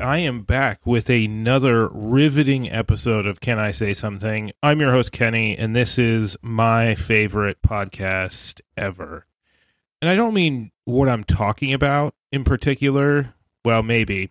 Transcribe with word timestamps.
I 0.00 0.18
am 0.18 0.42
back 0.42 0.86
with 0.86 1.10
another 1.10 1.88
riveting 1.88 2.70
episode 2.70 3.26
of 3.26 3.40
Can 3.40 3.58
I 3.58 3.70
Say 3.70 3.92
Something? 3.92 4.50
I'm 4.62 4.80
your 4.80 4.92
host, 4.92 5.12
Kenny, 5.12 5.56
and 5.58 5.76
this 5.76 5.98
is 5.98 6.38
my 6.40 6.94
favorite 6.94 7.58
podcast 7.60 8.62
ever. 8.78 9.26
And 10.00 10.10
I 10.10 10.14
don't 10.14 10.32
mean 10.32 10.70
what 10.86 11.10
I'm 11.10 11.24
talking 11.24 11.74
about 11.74 12.14
in 12.32 12.44
particular. 12.44 13.34
Well, 13.62 13.82
maybe. 13.82 14.30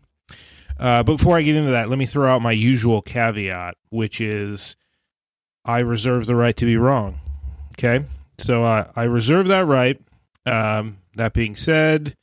Uh, 0.80 1.04
but 1.04 1.18
before 1.18 1.38
I 1.38 1.44
get 1.44 1.56
into 1.56 1.72
that, 1.72 1.90
let 1.90 2.00
me 2.00 2.08
throw 2.08 2.34
out 2.34 2.42
my 2.42 2.52
usual 2.52 3.04
caveat, 3.04 3.76
which 3.90 4.20
is 4.20 4.76
I 5.66 5.80
reserve 5.80 6.26
the 6.26 6.36
right 6.36 6.58
to 6.58 6.66
be 6.66 6.78
wrong. 6.78 7.20
Okay? 7.78 8.06
So 8.40 8.64
uh, 8.64 8.92
I 8.96 9.04
reserve 9.04 9.48
that 9.50 9.68
right. 9.68 10.02
Um, 10.48 10.98
that 11.16 11.34
being 11.34 11.56
said, 11.56 12.18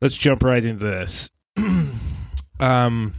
let's 0.00 0.16
jump 0.16 0.42
right 0.42 0.64
into 0.64 0.84
this. 0.86 1.28
um, 2.60 3.14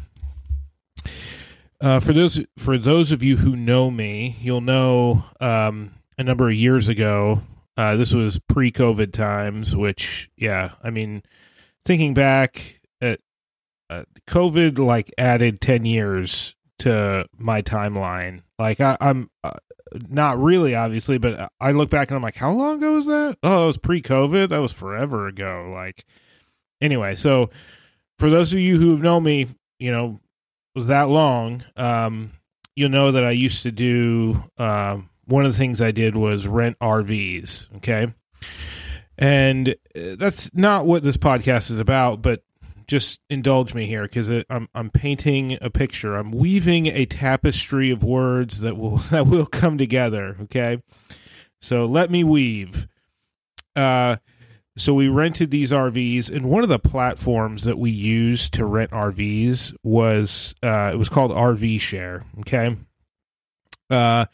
uh, 1.82 2.00
for 2.00 2.14
those 2.14 2.44
for 2.58 2.78
those 2.78 3.12
of 3.12 3.24
you 3.24 3.38
who 3.38 3.56
know 3.56 3.90
me, 3.90 4.38
you'll 4.42 4.62
know 4.62 5.24
um, 5.40 5.94
a 6.18 6.24
number 6.24 6.50
of 6.50 6.56
years 6.56 6.90
ago. 6.90 7.42
Uh, 7.78 7.96
this 7.96 8.14
was 8.14 8.40
pre-COVID 8.50 9.14
times, 9.14 9.76
which 9.76 10.30
yeah, 10.36 10.72
I 10.84 10.90
mean, 10.90 11.24
thinking 11.86 12.14
back 12.14 12.82
at 13.02 13.22
uh, 13.90 14.04
COVID, 14.28 14.78
like 14.78 15.14
added 15.18 15.62
ten 15.62 15.86
years 15.86 16.56
to 16.80 17.26
my 17.38 17.62
timeline. 17.62 18.42
Like 18.58 18.82
I, 18.82 18.98
am 19.00 19.30
uh, 19.44 19.52
not 20.10 20.38
really, 20.38 20.76
obviously, 20.76 21.18
but 21.18 21.50
I 21.62 21.72
look 21.72 21.90
back 21.90 22.10
and 22.10 22.18
I'm 22.18 22.22
like, 22.22 22.36
how 22.36 22.52
long 22.52 22.78
ago 22.78 22.94
was 22.94 23.06
that? 23.06 23.38
Oh, 23.42 23.64
it 23.64 23.68
was 23.68 23.78
pre-COVID. 23.78 24.50
That 24.50 24.58
was 24.58 24.74
forever 24.74 25.28
ago. 25.28 25.72
Like 25.74 26.06
anyway, 26.82 27.16
so 27.16 27.50
for 28.20 28.30
those 28.30 28.54
of 28.54 28.60
you 28.60 28.78
who 28.78 28.92
have 28.92 29.02
known 29.02 29.24
me, 29.24 29.48
you 29.80 29.92
know, 29.92 30.20
was 30.76 30.88
that 30.88 31.10
long, 31.10 31.64
um, 31.78 32.34
you'll 32.76 32.90
know 32.90 33.12
that 33.12 33.24
I 33.24 33.32
used 33.32 33.64
to 33.64 33.72
do. 33.72 34.44
Uh, 34.58 35.00
one 35.26 35.46
of 35.46 35.52
the 35.52 35.58
things 35.58 35.82
I 35.82 35.92
did 35.92 36.16
was 36.16 36.48
rent 36.48 36.78
RVs. 36.80 37.76
Okay. 37.78 38.14
And 39.18 39.70
uh, 39.70 40.16
that's 40.18 40.54
not 40.54 40.86
what 40.86 41.04
this 41.04 41.18
podcast 41.18 41.72
is 41.72 41.80
about, 41.80 42.22
but 42.22 42.44
just 42.88 43.20
indulge 43.30 43.74
me 43.74 43.86
here 43.86 44.04
because 44.04 44.30
I'm 44.50 44.68
I'm 44.74 44.90
painting 44.90 45.58
a 45.62 45.70
picture. 45.70 46.16
I'm 46.16 46.32
weaving 46.32 46.88
a 46.88 47.06
tapestry 47.06 47.92
of 47.92 48.04
words 48.04 48.62
that 48.62 48.78
will 48.78 48.98
that 49.12 49.28
will 49.28 49.46
come 49.46 49.78
together. 49.78 50.36
Okay, 50.44 50.82
so 51.62 51.86
let 51.86 52.10
me 52.10 52.24
weave. 52.24 52.88
Uh, 53.76 54.18
so 54.80 54.94
we 54.94 55.10
rented 55.10 55.52
these 55.52 55.72
RVs, 55.72 56.30
and 56.30 56.50
one 56.50 56.64
of 56.64 56.70
the 56.70 56.80
platforms 56.80 57.66
that 57.66 57.78
we 57.78 57.92
used 57.92 58.54
to 58.54 58.66
rent 58.66 58.92
RVs 58.92 59.76
was 59.84 60.56
uh, 60.64 60.92
it 60.94 60.98
was 60.98 61.10
called 61.10 61.32
RV 61.32 61.82
Share. 61.82 62.24
Okay. 62.40 62.78
Uh, 63.90 64.26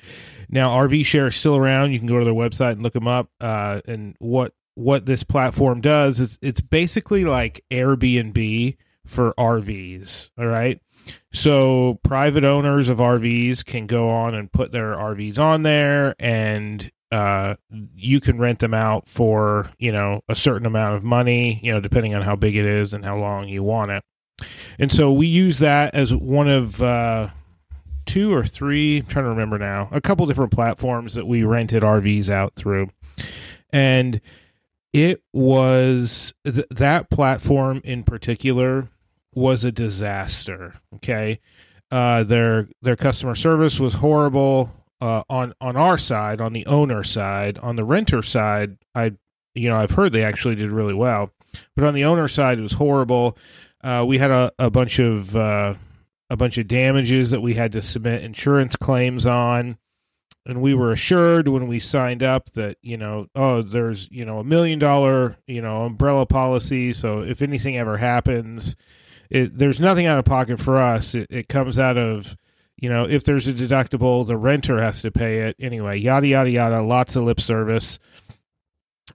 now 0.50 0.70
RV 0.70 1.04
Share 1.06 1.28
is 1.28 1.36
still 1.36 1.56
around. 1.56 1.94
You 1.94 2.00
can 2.00 2.08
go 2.08 2.20
to 2.20 2.26
their 2.26 2.34
website 2.34 2.74
and 2.74 2.84
look 2.84 2.94
them 2.94 3.08
up. 3.08 3.30
Uh, 3.42 3.82
and 3.88 4.16
what 4.20 4.54
what 4.76 5.08
this 5.08 5.24
platform 5.24 5.82
does 5.82 6.20
is 6.20 6.38
it's 6.42 6.62
basically 6.62 7.26
like 7.26 7.64
Airbnb 7.72 8.78
for 9.04 9.34
RVs. 9.40 10.30
All 10.38 10.46
right. 10.46 10.80
So 11.34 12.00
private 12.04 12.44
owners 12.44 12.90
of 12.90 13.00
RVs 13.00 13.66
can 13.66 13.88
go 13.88 14.10
on 14.10 14.36
and 14.36 14.52
put 14.52 14.72
their 14.72 14.96
RVs 14.96 15.40
on 15.40 15.64
there 15.64 16.16
and 16.20 16.92
uh, 17.12 17.56
you 17.96 18.20
can 18.20 18.38
rent 18.40 18.60
them 18.60 18.74
out 18.74 19.08
for, 19.08 19.72
you 19.78 19.92
know, 19.92 20.22
a 20.28 20.36
certain 20.36 20.66
amount 20.66 20.96
of 20.96 21.04
money, 21.04 21.60
you 21.64 21.72
know, 21.72 21.80
depending 21.80 22.16
on 22.16 22.22
how 22.22 22.36
big 22.36 22.56
it 22.56 22.66
is 22.66 22.94
and 22.94 23.06
how 23.06 23.18
long 23.18 23.48
you 23.48 23.64
want 23.64 23.92
it. 23.92 24.04
And 24.80 24.92
so 24.92 25.12
we 25.12 25.28
use 25.28 25.60
that 25.60 25.94
as 25.96 26.14
one 26.14 26.50
of 26.50 26.82
uh, 26.82 27.30
two 28.06 28.34
or 28.34 28.46
three, 28.46 28.98
I'm 28.98 29.06
trying 29.06 29.26
to 29.26 29.30
remember 29.30 29.58
now, 29.58 29.90
a 29.92 30.02
couple 30.02 30.26
different 30.26 30.52
platforms 30.52 31.14
that 31.14 31.28
we 31.28 31.44
rented 31.44 31.84
RVs 31.84 32.30
out 32.30 32.56
through. 32.56 32.90
And 33.72 34.20
it 34.94 35.22
was 35.34 36.34
th- 36.46 36.68
that 36.70 37.10
platform 37.10 37.82
in 37.84 38.04
particular 38.04 38.90
was 39.34 39.64
a 39.64 39.72
disaster. 39.72 40.76
Okay, 40.96 41.40
uh, 41.92 42.24
their 42.24 42.70
their 42.82 42.96
customer 42.96 43.36
service 43.36 43.80
was 43.80 43.96
horrible 43.96 44.72
uh, 45.02 45.24
on 45.30 45.54
on 45.62 45.76
our 45.76 45.98
side, 45.98 46.42
on 46.42 46.54
the 46.54 46.66
owner 46.66 47.04
side, 47.04 47.58
on 47.60 47.76
the 47.76 47.84
renter 47.84 48.22
side. 48.22 48.78
I 48.94 49.14
you 49.54 49.70
know 49.70 49.76
I've 49.76 49.92
heard 49.92 50.12
they 50.12 50.24
actually 50.24 50.56
did 50.56 50.72
really 50.72 50.94
well, 50.94 51.32
but 51.76 51.86
on 51.86 51.94
the 51.94 52.06
owner 52.06 52.28
side 52.28 52.60
it 52.60 52.64
was 52.64 52.74
horrible. 52.74 53.38
Uh, 53.84 54.04
we 54.08 54.18
had 54.18 54.32
a, 54.32 54.52
a 54.58 54.70
bunch 54.70 55.00
of 55.00 55.36
uh, 55.36 55.76
a 56.30 56.38
bunch 56.38 56.58
of 56.58 56.68
damages 56.68 57.32
that 57.32 57.42
we 57.42 57.54
had 57.54 57.72
to 57.74 57.82
submit 57.82 58.24
insurance 58.24 58.76
claims 58.76 59.26
on 59.26 59.78
and 60.46 60.62
we 60.62 60.74
were 60.74 60.92
assured 60.92 61.48
when 61.48 61.68
we 61.68 61.80
signed 61.80 62.24
up 62.24 62.52
that 62.52 62.78
you 62.82 62.98
know 62.98 63.28
oh 63.36 63.62
there's 63.62 64.08
you 64.12 64.26
know 64.26 64.40
a 64.40 64.44
million 64.44 64.80
dollar 64.80 65.38
you 65.48 65.62
know 65.62 65.86
umbrella 65.86 66.26
policy 66.26 66.94
so 66.94 67.22
if 67.22 67.42
anything 67.42 67.78
ever 67.78 67.98
happens 67.98 68.76
it, 69.30 69.58
there's 69.58 69.80
nothing 69.80 70.06
out 70.06 70.20
of 70.20 70.26
pocket 70.26 70.60
for 70.60 70.78
us 70.78 71.16
it, 71.16 71.28
it 71.30 71.50
comes 71.50 71.80
out 71.80 71.98
of 71.98 72.38
you 72.86 72.92
know 72.92 73.04
if 73.04 73.24
there's 73.24 73.48
a 73.48 73.54
deductible 73.54 74.28
the 74.28 74.38
renter 74.38 74.80
has 74.80 75.02
to 75.02 75.10
pay 75.10 75.40
it 75.40 75.56
anyway 75.60 75.98
yada 75.98 76.28
yada 76.28 76.52
yada 76.52 76.84
lots 76.84 77.16
of 77.16 77.24
lip 77.24 77.40
service 77.40 77.98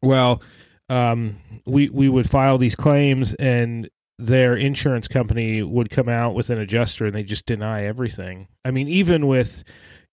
well 0.03 0.43
um, 0.89 1.37
we 1.67 1.89
we 1.89 2.09
would 2.09 2.29
file 2.29 2.59
these 2.59 2.75
claims 2.75 3.33
and 3.35 3.89
their 4.19 4.57
insurance 4.57 5.07
company 5.07 5.63
would 5.63 5.89
come 5.89 6.09
out 6.09 6.35
with 6.35 6.51
an 6.51 6.59
adjuster 6.59 7.07
and 7.07 7.15
they 7.15 7.23
just 7.23 7.47
deny 7.47 7.85
everything 7.85 8.49
i 8.65 8.73
mean 8.73 8.89
even 8.89 9.29
with 9.29 9.63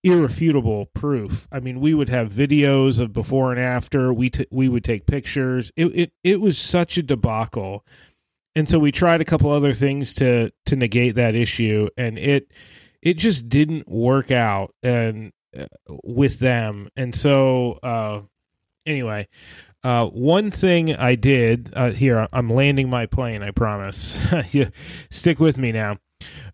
irrefutable 0.03 0.85
proof. 0.93 1.47
I 1.51 1.59
mean, 1.59 1.81
we 1.81 1.95
would 1.95 2.07
have 2.09 2.31
videos 2.31 2.99
of 2.99 3.11
before 3.11 3.51
and 3.51 3.59
after. 3.59 4.13
We 4.13 4.29
t- 4.29 4.45
we 4.51 4.69
would 4.69 4.83
take 4.83 5.07
pictures. 5.07 5.71
It 5.75 5.87
it 5.87 6.11
it 6.23 6.39
was 6.39 6.59
such 6.59 6.99
a 6.99 7.03
debacle. 7.03 7.83
And 8.55 8.69
so 8.69 8.77
we 8.79 8.91
tried 8.91 9.19
a 9.19 9.25
couple 9.25 9.49
other 9.49 9.73
things 9.73 10.13
to 10.13 10.51
to 10.67 10.75
negate 10.75 11.15
that 11.15 11.33
issue 11.33 11.89
and 11.97 12.17
it 12.17 12.51
it 13.07 13.17
just 13.17 13.49
didn't 13.49 13.87
work 13.87 14.31
out 14.31 14.73
and 14.83 15.31
uh, 15.57 15.65
with 16.03 16.39
them. 16.39 16.89
And 16.95 17.13
so 17.13 17.79
uh 17.83 18.21
anyway, 18.85 19.27
uh, 19.83 20.07
one 20.07 20.51
thing 20.51 20.95
I 20.95 21.15
did 21.15 21.71
uh, 21.75 21.91
here, 21.91 22.27
I'm 22.33 22.49
landing 22.49 22.89
my 22.89 23.05
plane. 23.05 23.43
I 23.43 23.51
promise. 23.51 24.19
you 24.51 24.71
stick 25.09 25.39
with 25.39 25.57
me 25.57 25.71
now 25.71 25.97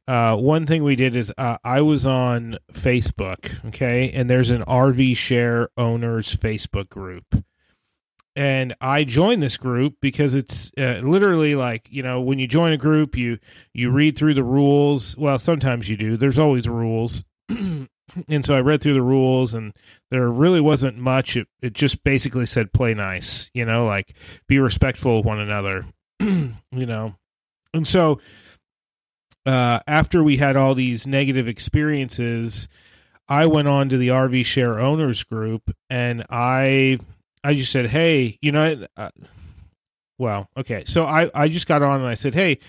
uh, 0.08 0.36
one 0.36 0.66
thing 0.66 0.84
we 0.84 0.96
did 0.96 1.16
is 1.16 1.32
uh, 1.38 1.58
I 1.64 1.82
was 1.82 2.06
on 2.06 2.58
Facebook, 2.72 3.66
okay, 3.68 4.12
and 4.12 4.30
there's 4.30 4.52
an 4.52 4.64
RV 4.64 5.16
share 5.16 5.70
owners 5.78 6.36
Facebook 6.36 6.90
group. 6.90 7.44
And 8.36 8.76
I 8.82 9.04
joined 9.04 9.44
this 9.44 9.58
group 9.58 9.98
because 10.02 10.34
it's 10.34 10.72
uh, 10.78 11.02
literally 11.04 11.54
like 11.54 11.88
you 11.92 12.02
know 12.02 12.20
when 12.20 12.40
you 12.40 12.48
join 12.48 12.74
a 12.74 12.78
group 12.78 13.16
you 13.16 13.38
you 13.74 13.92
read 13.92 14.18
through 14.18 14.34
the 14.34 14.44
rules. 14.44 15.16
Well, 15.18 15.38
sometimes 15.38 15.88
you 15.90 15.98
do. 15.98 16.18
There's 16.18 16.40
always 16.40 16.68
rules, 16.68 17.24
and 17.50 17.90
so 18.42 18.56
I 18.56 18.62
read 18.62 18.82
through 18.82 18.96
the 18.96 19.04
rules, 19.04 19.54
and 19.54 19.74
there 20.10 20.30
really 20.30 20.62
wasn't 20.62 20.98
much. 20.98 21.38
It, 21.38 21.48
it 21.62 21.74
just 21.74 22.04
basically 22.04 22.48
said 22.48 22.74
play 22.74 22.96
nice, 22.96 23.52
you 23.54 23.66
know, 23.66 23.86
like 23.86 24.16
be 24.48 24.58
respectful 24.58 25.20
of 25.20 25.26
one 25.26 25.40
another, 25.40 25.86
you 26.20 26.56
know. 26.72 27.16
And 27.72 27.88
so 27.88 28.20
uh, 29.46 29.80
after 29.88 30.24
we 30.24 30.38
had 30.38 30.56
all 30.56 30.76
these 30.76 31.06
negative 31.06 31.48
experiences, 31.48 32.68
I 33.28 33.46
went 33.46 33.68
on 33.68 33.90
to 33.90 33.98
the 33.98 34.10
RV 34.10 34.46
Share 34.46 34.80
Owners 34.80 35.24
Group 35.24 35.76
and 35.90 36.26
I 36.30 37.00
I 37.44 37.54
just 37.54 37.72
said, 37.72 37.88
hey, 37.88 38.38
you 38.42 38.52
know, 38.52 38.86
uh, 38.96 39.10
well, 40.18 40.50
okay, 40.56 40.84
so 40.86 41.06
I 41.06 41.30
I 41.34 41.48
just 41.48 41.68
got 41.68 41.82
on 41.82 42.00
and 42.00 42.08
I 42.08 42.14
said, 42.14 42.34
hey, 42.34 42.60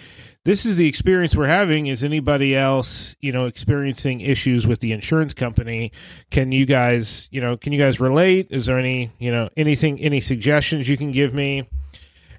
this 0.45 0.67
is 0.67 0.77
the 0.77 0.87
experience 0.87 1.35
we're 1.37 1.47
having. 1.47 1.87
Is 1.87 2.05
anybody 2.05 2.55
else, 2.55 3.17
you 3.21 3.33
know, 3.33 3.47
experiencing 3.47 4.21
issues 4.21 4.67
with 4.67 4.81
the 4.81 4.93
insurance 4.93 5.33
company? 5.35 5.93
Can 6.31 6.53
you 6.53 6.67
guys, 6.67 7.29
you 7.31 7.41
know, 7.41 7.57
can 7.57 7.73
you 7.73 7.79
guys 7.81 8.01
relate? 8.01 8.49
Is 8.51 8.67
there 8.67 8.79
any, 8.79 9.11
you 9.19 9.31
know, 9.31 9.49
anything, 9.57 10.01
any 10.01 10.21
suggestions 10.21 10.89
you 10.89 10.97
can 10.97 11.13
give 11.13 11.33
me? 11.33 11.69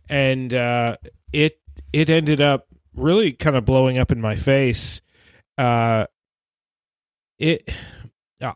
And 0.10 0.54
uh, 0.54 0.98
it 1.34 1.60
it 1.94 2.10
ended 2.10 2.42
up 2.42 2.68
really 2.96 3.32
kind 3.32 3.56
of 3.56 3.66
blowing 3.66 3.98
up 3.98 4.12
in 4.12 4.22
my 4.22 4.36
face. 4.36 5.02
Uh, 5.58 6.06
it, 7.40 7.74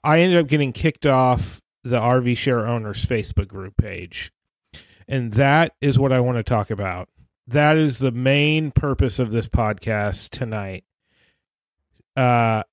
I 0.03 0.19
ended 0.19 0.39
up 0.39 0.47
getting 0.47 0.73
kicked 0.73 1.05
off 1.05 1.61
the 1.83 1.99
RV 1.99 2.37
Share 2.37 2.67
Owners 2.67 3.05
Facebook 3.05 3.47
group 3.47 3.77
page. 3.77 4.31
And 5.07 5.33
that 5.33 5.73
is 5.81 5.97
what 5.97 6.11
I 6.11 6.19
want 6.19 6.37
to 6.37 6.43
talk 6.43 6.69
about. 6.69 7.09
That 7.47 7.77
is 7.77 7.97
the 7.97 8.11
main 8.11 8.71
purpose 8.71 9.17
of 9.17 9.31
this 9.31 9.49
podcast 9.49 10.29
tonight. 10.29 10.83
Uh, 12.15 12.63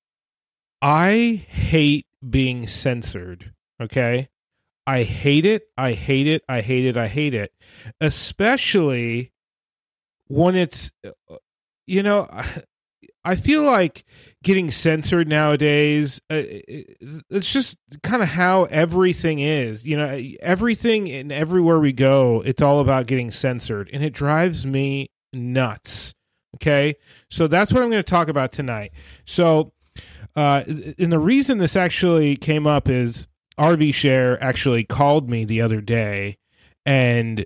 I 0.81 1.45
hate 1.47 2.05
being 2.27 2.67
censored. 2.67 3.53
Okay. 3.81 4.29
I 4.85 5.03
hate 5.03 5.45
it. 5.45 5.63
I 5.77 5.93
hate 5.93 6.27
it. 6.27 6.43
I 6.47 6.61
hate 6.61 6.85
it. 6.85 6.95
I 6.95 7.07
hate 7.07 7.33
it. 7.33 7.51
Especially 7.99 9.31
when 10.27 10.55
it's 10.55 10.91
you 11.87 12.03
know, 12.03 12.29
I 13.25 13.35
feel 13.35 13.63
like 13.63 14.05
getting 14.43 14.71
censored 14.71 15.27
nowadays. 15.27 16.19
Uh, 16.29 16.41
it's 17.29 17.51
just 17.51 17.77
kind 18.03 18.21
of 18.21 18.29
how 18.29 18.65
everything 18.65 19.39
is. 19.39 19.85
You 19.85 19.97
know, 19.97 20.19
everything 20.41 21.11
and 21.11 21.31
everywhere 21.31 21.79
we 21.79 21.93
go, 21.93 22.41
it's 22.45 22.61
all 22.61 22.79
about 22.79 23.07
getting 23.07 23.31
censored, 23.31 23.89
and 23.91 24.03
it 24.03 24.13
drives 24.13 24.65
me 24.65 25.11
nuts. 25.33 26.13
Okay, 26.55 26.95
so 27.29 27.47
that's 27.47 27.71
what 27.71 27.83
I'm 27.83 27.89
going 27.89 28.03
to 28.03 28.09
talk 28.09 28.29
about 28.29 28.51
tonight. 28.51 28.91
So, 29.25 29.73
uh, 30.35 30.63
and 30.65 31.11
the 31.11 31.19
reason 31.19 31.57
this 31.57 31.75
actually 31.75 32.35
came 32.35 32.65
up 32.65 32.89
is 32.89 33.27
RV 33.59 33.93
Share 33.93 34.41
actually 34.43 34.83
called 34.83 35.29
me 35.29 35.45
the 35.45 35.61
other 35.61 35.81
day, 35.81 36.37
and 36.85 37.45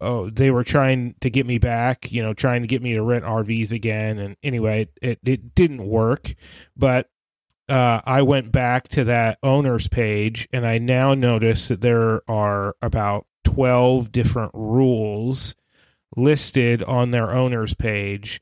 oh, 0.00 0.30
they 0.30 0.50
were 0.50 0.64
trying 0.64 1.14
to 1.20 1.30
get 1.30 1.46
me 1.46 1.58
back, 1.58 2.10
you 2.10 2.22
know, 2.22 2.32
trying 2.32 2.62
to 2.62 2.68
get 2.68 2.82
me 2.82 2.94
to 2.94 3.02
rent 3.02 3.24
RVs 3.24 3.72
again. 3.72 4.18
And 4.18 4.36
anyway, 4.42 4.88
it, 5.02 5.18
it 5.24 5.54
didn't 5.54 5.86
work. 5.86 6.34
But 6.76 7.08
uh, 7.68 8.00
I 8.04 8.22
went 8.22 8.50
back 8.50 8.88
to 8.88 9.04
that 9.04 9.38
owner's 9.42 9.88
page 9.88 10.48
and 10.52 10.66
I 10.66 10.78
now 10.78 11.14
notice 11.14 11.68
that 11.68 11.82
there 11.82 12.22
are 12.28 12.74
about 12.82 13.26
12 13.44 14.10
different 14.10 14.52
rules 14.54 15.54
listed 16.16 16.82
on 16.82 17.10
their 17.10 17.30
owner's 17.30 17.74
page. 17.74 18.40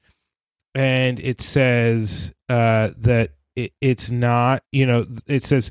And 0.75 1.21
it 1.21 1.41
says 1.41 2.33
uh, 2.49 2.91
that 2.97 3.33
it, 3.57 3.73
it's 3.81 4.11
not, 4.11 4.63
you 4.73 4.87
know, 4.87 5.07
it 5.27 5.45
says 5.45 5.71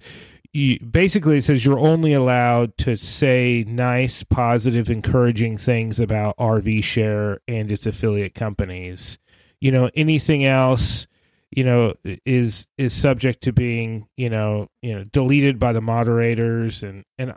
you, 0.57 0.79
basically 0.79 1.37
it 1.37 1.43
says 1.43 1.63
you're 1.63 1.77
only 1.77 2.13
allowed 2.13 2.75
to 2.79 2.97
say 2.97 3.63
nice, 3.67 4.23
positive, 4.23 4.89
encouraging 4.89 5.55
things 5.55 5.99
about 5.99 6.35
RV 6.37 6.83
Share 6.83 7.41
and 7.47 7.71
its 7.71 7.85
affiliate 7.85 8.33
companies. 8.33 9.19
You 9.61 9.71
know, 9.71 9.91
anything 9.93 10.45
else, 10.45 11.05
you 11.51 11.63
know, 11.63 11.93
is 12.25 12.69
is 12.75 12.91
subject 12.91 13.43
to 13.43 13.53
being, 13.53 14.07
you 14.17 14.31
know, 14.31 14.69
you 14.81 14.95
know, 14.95 15.03
deleted 15.03 15.59
by 15.59 15.73
the 15.73 15.81
moderators 15.81 16.81
and 16.81 17.05
and 17.19 17.35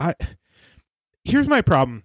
I 0.00 0.14
here's 1.24 1.48
my 1.48 1.60
problem. 1.60 2.04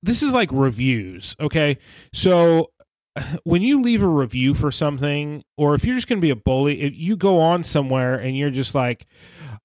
This 0.00 0.22
is 0.22 0.32
like 0.32 0.50
reviews, 0.52 1.34
okay? 1.40 1.78
So 2.12 2.70
when 3.44 3.62
you 3.62 3.80
leave 3.80 4.02
a 4.02 4.08
review 4.08 4.54
for 4.54 4.70
something, 4.70 5.44
or 5.56 5.74
if 5.74 5.84
you're 5.84 5.94
just 5.94 6.08
going 6.08 6.20
to 6.20 6.24
be 6.24 6.30
a 6.30 6.36
bully, 6.36 6.82
if 6.82 6.94
you 6.96 7.16
go 7.16 7.40
on 7.40 7.64
somewhere 7.64 8.14
and 8.14 8.36
you're 8.36 8.50
just 8.50 8.74
like, 8.74 9.06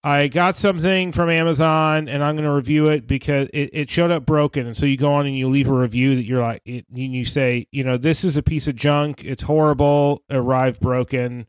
I 0.03 0.27
got 0.27 0.55
something 0.55 1.11
from 1.11 1.29
Amazon 1.29 2.07
and 2.07 2.23
I'm 2.23 2.35
going 2.35 2.45
to 2.45 2.53
review 2.53 2.87
it 2.87 3.07
because 3.07 3.49
it, 3.51 3.71
it 3.73 3.89
showed 3.89 4.11
up 4.11 4.25
broken. 4.25 4.67
And 4.67 4.77
so 4.77 4.85
you 4.85 4.95
go 4.95 5.13
on 5.13 5.25
and 5.25 5.37
you 5.37 5.49
leave 5.49 5.69
a 5.69 5.73
review 5.73 6.15
that 6.15 6.23
you're 6.23 6.41
like, 6.41 6.61
it, 6.65 6.85
you 6.93 7.25
say, 7.25 7.67
you 7.71 7.83
know, 7.83 7.97
this 7.97 8.23
is 8.23 8.37
a 8.37 8.43
piece 8.43 8.67
of 8.67 8.75
junk. 8.75 9.25
It's 9.25 9.43
horrible. 9.43 10.23
Arrived 10.29 10.79
broken. 10.79 11.47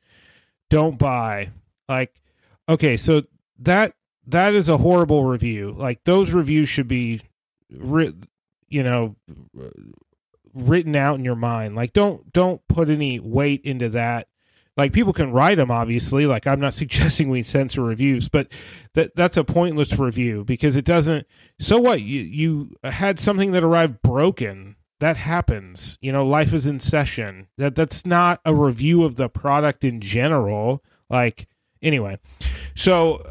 Don't 0.71 0.99
buy. 0.99 1.51
Like, 1.89 2.21
okay, 2.69 2.97
so 2.97 3.23
that 3.61 3.95
that 4.27 4.55
is 4.55 4.69
a 4.69 4.79
horrible 4.79 5.25
review. 5.25 5.75
Like 5.77 6.05
those 6.05 6.33
reviews 6.33 6.69
should 6.69 6.89
be, 6.89 7.23
you 7.71 8.83
know, 8.83 9.17
written 10.59 10.97
out 10.97 11.19
in 11.19 11.25
your 11.25 11.37
mind. 11.37 11.77
Like 11.77 11.93
don't 11.93 12.33
don't 12.33 12.67
put 12.69 12.89
any 12.91 13.21
weight 13.21 13.63
into 13.65 13.89
that. 13.91 14.29
Like 14.77 14.93
people 14.93 15.13
can 15.13 15.33
write 15.33 15.57
them 15.57 15.71
obviously. 15.71 16.27
Like 16.27 16.47
i'm 16.47 16.61
not 16.61 16.75
suggesting 16.83 17.29
we 17.29 17.43
censor 17.43 17.83
reviews 17.83 18.29
but 18.29 18.49
that 18.95 19.15
that's 19.15 19.37
a 19.37 19.45
pointless 19.45 19.99
review 19.99 20.45
because 20.45 20.77
it 20.77 20.85
doesn't 20.85 21.27
so 21.61 21.79
what? 21.79 22.03
You 22.03 22.21
you 22.21 22.71
had 22.85 23.19
something 23.19 23.53
that 23.53 23.65
arrived 23.65 24.03
broken. 24.03 24.77
That 25.01 25.17
happens. 25.17 25.97
You 26.01 26.13
know 26.13 26.27
life 26.27 26.53
is 26.53 26.67
in 26.67 26.81
session. 26.81 27.49
That 27.57 27.75
that's 27.75 28.05
not 28.05 28.41
a 28.45 28.55
review 28.55 29.05
of 29.05 29.17
the 29.17 29.29
product 29.29 29.85
in 29.85 30.01
general. 30.01 30.83
Like 31.09 31.49
anyway. 31.83 32.19
So 32.75 33.25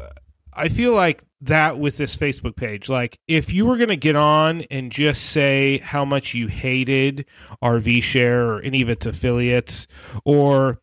i 0.58 0.68
feel 0.68 0.92
like 0.92 1.24
that 1.40 1.78
with 1.78 1.96
this 1.96 2.16
facebook 2.16 2.56
page 2.56 2.88
like 2.88 3.18
if 3.28 3.52
you 3.52 3.64
were 3.64 3.76
going 3.76 3.88
to 3.88 3.96
get 3.96 4.16
on 4.16 4.62
and 4.70 4.90
just 4.92 5.22
say 5.22 5.78
how 5.78 6.04
much 6.04 6.34
you 6.34 6.48
hated 6.48 7.24
rv 7.62 8.02
share 8.02 8.46
or 8.46 8.60
any 8.62 8.82
of 8.82 8.88
its 8.88 9.06
affiliates 9.06 9.86
or 10.24 10.80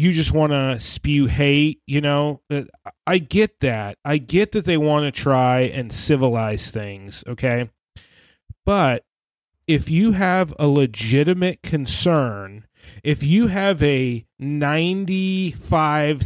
you 0.00 0.12
just 0.12 0.32
want 0.32 0.52
to 0.52 0.80
spew 0.80 1.26
hate, 1.26 1.82
you 1.86 2.00
know. 2.00 2.40
Uh, 2.50 2.62
I 3.06 3.18
get 3.18 3.60
that. 3.60 3.98
I 4.02 4.16
get 4.16 4.52
that 4.52 4.64
they 4.64 4.78
want 4.78 5.04
to 5.04 5.10
try 5.20 5.60
and 5.60 5.92
civilize 5.92 6.70
things, 6.70 7.22
okay? 7.26 7.68
But 8.64 9.04
if 9.66 9.90
you 9.90 10.12
have 10.12 10.54
a 10.58 10.68
legitimate 10.68 11.62
concern, 11.62 12.66
if 13.02 13.22
you 13.22 13.46
have 13.48 13.82
a 13.82 14.24
$95,000 14.40 16.20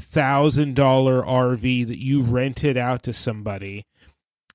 RV 0.75 1.87
that 1.87 2.03
you 2.03 2.23
rented 2.23 2.77
out 2.77 3.03
to 3.05 3.13
somebody 3.13 3.87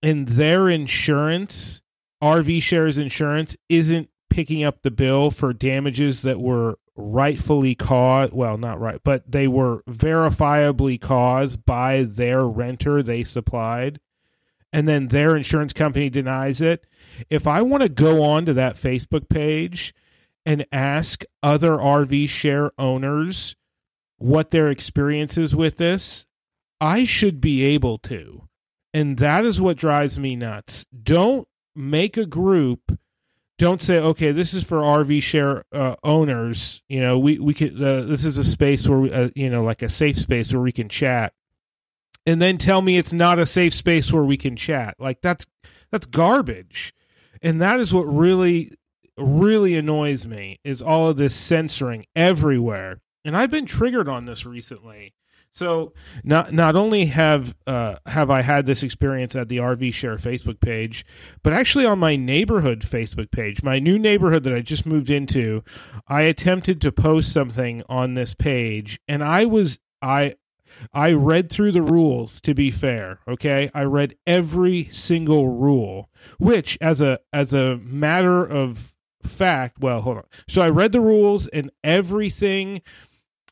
and 0.01 0.27
their 0.27 0.69
insurance, 0.69 1.81
RV 2.21 2.61
shares 2.61 2.97
insurance, 2.97 3.57
isn't 3.67 4.09
picking 4.29 4.63
up 4.63 4.81
the 4.81 4.91
bill 4.91 5.31
for 5.31 5.53
damages 5.53 6.21
that 6.21 6.39
were 6.39 6.77
rightfully 6.95 7.75
caused 7.75 8.33
well 8.33 8.57
not 8.57 8.79
right 8.79 8.99
but 9.05 9.29
they 9.31 9.47
were 9.47 9.81
verifiably 9.89 10.99
caused 10.99 11.65
by 11.65 12.03
their 12.03 12.45
renter 12.45 13.01
they 13.01 13.23
supplied 13.23 14.01
and 14.73 14.87
then 14.87 15.07
their 15.07 15.35
insurance 15.35 15.71
company 15.71 16.09
denies 16.09 16.59
it 16.59 16.85
if 17.29 17.47
i 17.47 17.61
want 17.61 17.81
to 17.81 17.87
go 17.89 18.21
on 18.21 18.45
to 18.45 18.53
that 18.53 18.75
facebook 18.75 19.29
page 19.29 19.93
and 20.49 20.65
ask 20.71 21.23
other 21.43 21.71
rv 21.71 22.27
share 22.27 22.71
owners 22.79 23.55
what 24.17 24.51
their 24.51 24.69
experience 24.69 25.37
is 25.37 25.55
with 25.55 25.77
this 25.77 26.25
i 26.81 27.03
should 27.05 27.39
be 27.39 27.63
able 27.63 27.97
to. 27.97 28.47
And 28.91 29.17
that 29.17 29.45
is 29.45 29.61
what 29.61 29.77
drives 29.77 30.17
me 30.17 30.35
nuts. 30.35 30.85
Don't 31.03 31.47
make 31.75 32.17
a 32.17 32.25
group 32.25 32.97
don't 33.59 33.81
say 33.81 33.99
okay 33.99 34.31
this 34.31 34.53
is 34.53 34.63
for 34.63 34.77
rv 34.77 35.21
share 35.21 35.65
uh, 35.73 35.95
owners. 36.01 36.81
You 36.87 37.01
know 37.01 37.19
we 37.19 37.37
we 37.39 37.53
could 37.53 37.75
uh, 37.75 38.03
this 38.03 38.23
is 38.23 38.37
a 38.37 38.43
space 38.43 38.87
where 38.87 38.99
we, 38.99 39.11
uh, 39.11 39.29
you 39.35 39.49
know 39.49 39.63
like 39.63 39.81
a 39.81 39.89
safe 39.89 40.17
space 40.17 40.53
where 40.53 40.61
we 40.61 40.71
can 40.71 40.87
chat. 40.87 41.33
And 42.25 42.41
then 42.41 42.57
tell 42.57 42.81
me 42.81 42.97
it's 42.97 43.11
not 43.11 43.37
a 43.37 43.45
safe 43.45 43.73
space 43.73 44.13
where 44.13 44.23
we 44.23 44.37
can 44.37 44.55
chat. 44.55 44.95
Like 44.97 45.21
that's 45.21 45.45
that's 45.91 46.05
garbage. 46.05 46.93
And 47.41 47.61
that 47.61 47.81
is 47.81 47.93
what 47.93 48.03
really 48.03 48.71
really 49.19 49.75
annoys 49.75 50.27
me 50.27 50.59
is 50.63 50.81
all 50.81 51.07
of 51.07 51.17
this 51.17 51.35
censoring 51.35 52.05
everywhere. 52.15 53.01
And 53.25 53.35
i've 53.35 53.51
been 53.51 53.65
triggered 53.65 54.07
on 54.07 54.25
this 54.25 54.45
recently. 54.45 55.13
So 55.53 55.93
not 56.23 56.53
not 56.53 56.75
only 56.75 57.07
have 57.07 57.55
uh, 57.67 57.95
have 58.05 58.29
I 58.29 58.43
had 58.43 58.65
this 58.65 58.83
experience 58.83 59.35
at 59.35 59.49
the 59.49 59.57
RV 59.57 59.93
Share 59.93 60.15
Facebook 60.17 60.61
page, 60.61 61.05
but 61.43 61.53
actually 61.53 61.85
on 61.85 61.99
my 61.99 62.15
neighborhood 62.15 62.81
Facebook 62.81 63.31
page, 63.31 63.63
my 63.63 63.79
new 63.79 63.99
neighborhood 63.99 64.43
that 64.43 64.55
I 64.55 64.61
just 64.61 64.85
moved 64.85 65.09
into, 65.09 65.63
I 66.07 66.21
attempted 66.21 66.79
to 66.81 66.91
post 66.91 67.33
something 67.33 67.83
on 67.89 68.13
this 68.13 68.33
page, 68.33 68.99
and 69.07 69.23
I 69.23 69.45
was 69.45 69.79
I 70.01 70.35
I 70.93 71.11
read 71.13 71.49
through 71.49 71.71
the 71.71 71.81
rules 71.81 72.39
to 72.41 72.53
be 72.53 72.71
fair, 72.71 73.19
okay? 73.27 73.71
I 73.73 73.83
read 73.83 74.15
every 74.27 74.89
single 74.91 75.49
rule, 75.49 76.09
which 76.37 76.77
as 76.79 77.01
a 77.01 77.19
as 77.33 77.53
a 77.53 77.77
matter 77.77 78.45
of 78.45 78.95
fact, 79.23 79.79
well, 79.79 80.01
hold 80.01 80.17
on. 80.17 80.25
So 80.47 80.61
I 80.61 80.69
read 80.69 80.91
the 80.91 81.01
rules 81.01 81.47
and 81.47 81.71
everything 81.83 82.81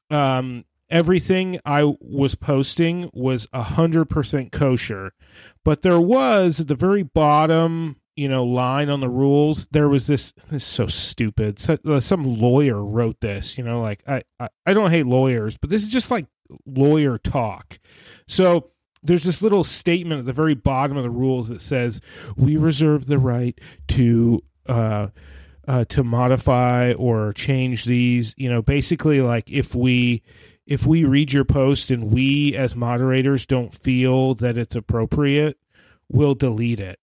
um 0.09 0.63
everything 0.89 1.59
I 1.65 1.83
was 1.99 2.35
posting 2.35 3.09
was 3.13 3.47
a 3.53 3.61
hundred 3.61 4.05
percent 4.05 4.51
kosher, 4.51 5.13
but 5.63 5.81
there 5.81 5.99
was 5.99 6.59
at 6.59 6.67
the 6.67 6.75
very 6.75 7.03
bottom, 7.03 7.97
you 8.15 8.27
know, 8.29 8.43
line 8.43 8.89
on 8.89 8.99
the 8.99 9.09
rules. 9.09 9.67
There 9.67 9.89
was 9.89 10.07
this. 10.07 10.33
This 10.49 10.63
is 10.63 10.67
so 10.67 10.87
stupid. 10.87 11.59
So, 11.59 11.77
uh, 11.85 11.99
some 11.99 12.23
lawyer 12.23 12.83
wrote 12.83 13.19
this. 13.21 13.57
You 13.57 13.63
know, 13.63 13.81
like 13.81 14.03
I, 14.07 14.23
I 14.39 14.49
I 14.65 14.73
don't 14.73 14.91
hate 14.91 15.05
lawyers, 15.07 15.57
but 15.57 15.69
this 15.69 15.83
is 15.83 15.89
just 15.89 16.11
like 16.11 16.27
lawyer 16.65 17.17
talk. 17.17 17.79
So 18.27 18.71
there's 19.03 19.23
this 19.23 19.41
little 19.41 19.63
statement 19.63 20.19
at 20.19 20.25
the 20.25 20.33
very 20.33 20.55
bottom 20.55 20.97
of 20.97 21.03
the 21.03 21.09
rules 21.09 21.49
that 21.49 21.61
says 21.61 22.01
we 22.35 22.57
reserve 22.57 23.07
the 23.07 23.19
right 23.19 23.59
to. 23.89 24.43
Uh, 24.67 25.07
uh, 25.67 25.83
to 25.85 26.03
modify 26.03 26.93
or 26.93 27.33
change 27.33 27.85
these, 27.85 28.33
you 28.37 28.49
know, 28.49 28.61
basically 28.61 29.21
like 29.21 29.49
if 29.49 29.75
we 29.75 30.23
if 30.65 30.85
we 30.85 31.05
read 31.05 31.31
your 31.31 31.45
post 31.45 31.91
and 31.91 32.13
we 32.13 32.55
as 32.55 32.75
moderators 32.75 33.45
don't 33.45 33.73
feel 33.73 34.35
that 34.35 34.57
it's 34.57 34.75
appropriate, 34.75 35.57
we'll 36.09 36.35
delete 36.35 36.79
it. 36.79 36.99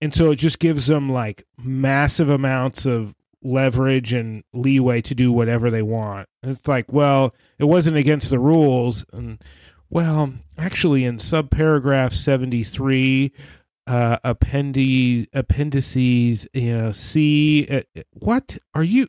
And 0.00 0.14
so 0.14 0.30
it 0.30 0.36
just 0.36 0.58
gives 0.58 0.86
them 0.86 1.10
like 1.10 1.44
massive 1.58 2.28
amounts 2.28 2.86
of 2.86 3.14
leverage 3.42 4.12
and 4.12 4.44
leeway 4.52 5.00
to 5.02 5.14
do 5.14 5.32
whatever 5.32 5.70
they 5.70 5.82
want. 5.82 6.28
And 6.42 6.52
it's 6.52 6.68
like, 6.68 6.92
well, 6.92 7.34
it 7.58 7.64
wasn't 7.64 7.96
against 7.96 8.30
the 8.30 8.38
rules. 8.38 9.04
And 9.12 9.42
well, 9.90 10.34
actually, 10.56 11.04
in 11.04 11.16
subparagraph 11.16 12.12
73, 12.12 13.32
uh, 13.88 14.18
appendi- 14.24 15.26
appendices, 15.32 16.46
you 16.52 16.76
know, 16.76 16.92
C, 16.92 17.66
uh, 17.68 18.02
what 18.12 18.58
are 18.74 18.84
you, 18.84 19.08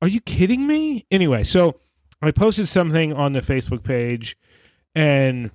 are 0.00 0.08
you 0.08 0.20
kidding 0.20 0.66
me? 0.66 1.06
Anyway, 1.10 1.44
so 1.44 1.78
I 2.22 2.30
posted 2.30 2.66
something 2.66 3.12
on 3.12 3.34
the 3.34 3.40
Facebook 3.40 3.82
page 3.84 4.36
and 4.94 5.50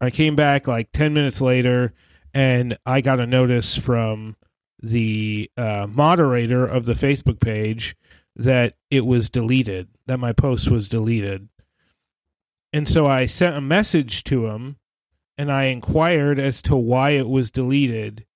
I 0.00 0.10
came 0.10 0.34
back 0.34 0.66
like 0.66 0.90
10 0.92 1.14
minutes 1.14 1.40
later 1.40 1.94
and 2.34 2.76
I 2.84 3.00
got 3.00 3.20
a 3.20 3.26
notice 3.26 3.76
from 3.76 4.36
the 4.80 5.50
uh, 5.56 5.86
moderator 5.88 6.66
of 6.66 6.84
the 6.84 6.94
Facebook 6.94 7.40
page 7.40 7.96
that 8.36 8.74
it 8.90 9.06
was 9.06 9.30
deleted, 9.30 9.88
that 10.06 10.18
my 10.18 10.32
post 10.32 10.70
was 10.70 10.88
deleted. 10.88 11.48
And 12.72 12.88
so 12.88 13.06
I 13.06 13.26
sent 13.26 13.56
a 13.56 13.60
message 13.60 14.24
to 14.24 14.46
him 14.46 14.76
and 15.38 15.52
I 15.52 15.66
inquired 15.66 16.40
as 16.40 16.60
to 16.62 16.76
why 16.76 17.10
it 17.10 17.28
was 17.28 17.52
deleted. 17.52 18.26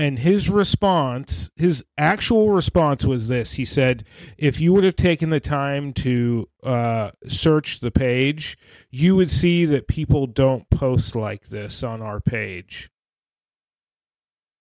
And 0.00 0.20
his 0.20 0.48
response, 0.48 1.50
his 1.56 1.84
actual 1.98 2.52
response 2.52 3.04
was 3.04 3.26
this. 3.26 3.54
He 3.54 3.64
said, 3.64 4.04
if 4.38 4.60
you 4.60 4.72
would 4.72 4.84
have 4.84 4.94
taken 4.94 5.30
the 5.30 5.40
time 5.40 5.90
to 5.94 6.48
uh, 6.62 7.10
search 7.26 7.80
the 7.80 7.90
page, 7.90 8.56
you 8.92 9.16
would 9.16 9.28
see 9.28 9.64
that 9.64 9.88
people 9.88 10.28
don't 10.28 10.70
post 10.70 11.16
like 11.16 11.48
this 11.48 11.82
on 11.82 12.00
our 12.00 12.20
page. 12.20 12.90